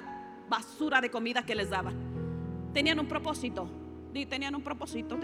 [0.50, 1.94] basura de comida que les daban.
[2.74, 3.70] Tenían un propósito.
[4.14, 5.20] Tenían un propósito.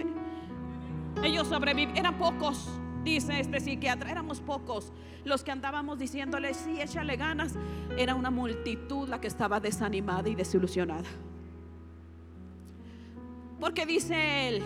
[1.24, 2.68] Ellos sobrevivieron, eran pocos
[3.06, 4.91] dice este psiquiatra, éramos pocos
[5.24, 7.53] los que andábamos diciéndole, sí, échale ganas.
[7.97, 11.08] Era una multitud la que estaba desanimada y desilusionada.
[13.60, 14.64] Porque dice él,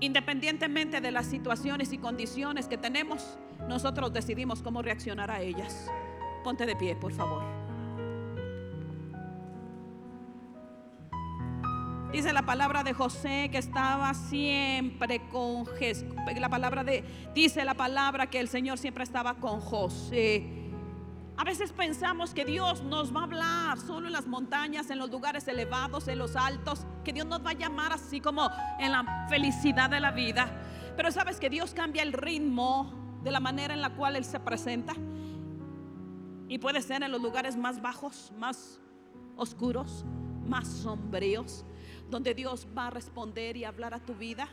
[0.00, 3.38] independientemente de las situaciones y condiciones que tenemos,
[3.68, 5.88] nosotros decidimos cómo reaccionar a ellas.
[6.42, 7.67] Ponte de pie, por favor.
[12.12, 16.06] Dice la palabra de José que estaba siempre con Jesús.
[16.38, 17.04] La palabra de
[17.34, 20.70] dice la palabra que el Señor siempre estaba con José.
[21.36, 25.10] A veces pensamos que Dios nos va a hablar solo en las montañas, en los
[25.10, 29.26] lugares elevados, en los altos, que Dios nos va a llamar así como en la
[29.28, 30.50] felicidad de la vida.
[30.96, 34.40] Pero sabes que Dios cambia el ritmo de la manera en la cual Él se
[34.40, 34.94] presenta.
[36.48, 38.80] Y puede ser en los lugares más bajos, más
[39.36, 40.06] oscuros,
[40.46, 41.66] más sombríos
[42.10, 44.48] donde Dios va a responder y hablar a tu vida.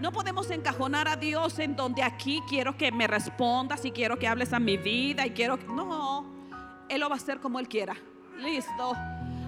[0.00, 4.28] No podemos encajonar a Dios en donde aquí quiero que me respondas y quiero que
[4.28, 5.66] hables a mi vida y quiero que...
[5.66, 6.26] No,
[6.88, 7.96] Él lo va a hacer como Él quiera.
[8.38, 8.94] Listo.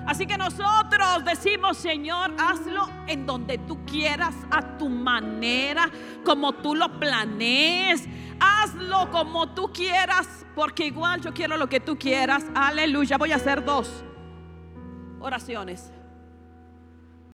[0.06, 5.90] Así que nosotros decimos, Señor, hazlo en donde tú quieras, a tu manera,
[6.24, 8.08] como tú lo planees.
[8.40, 12.46] Hazlo como tú quieras, porque igual yo quiero lo que tú quieras.
[12.54, 13.18] Aleluya.
[13.18, 14.02] Voy a hacer dos
[15.20, 15.92] oraciones.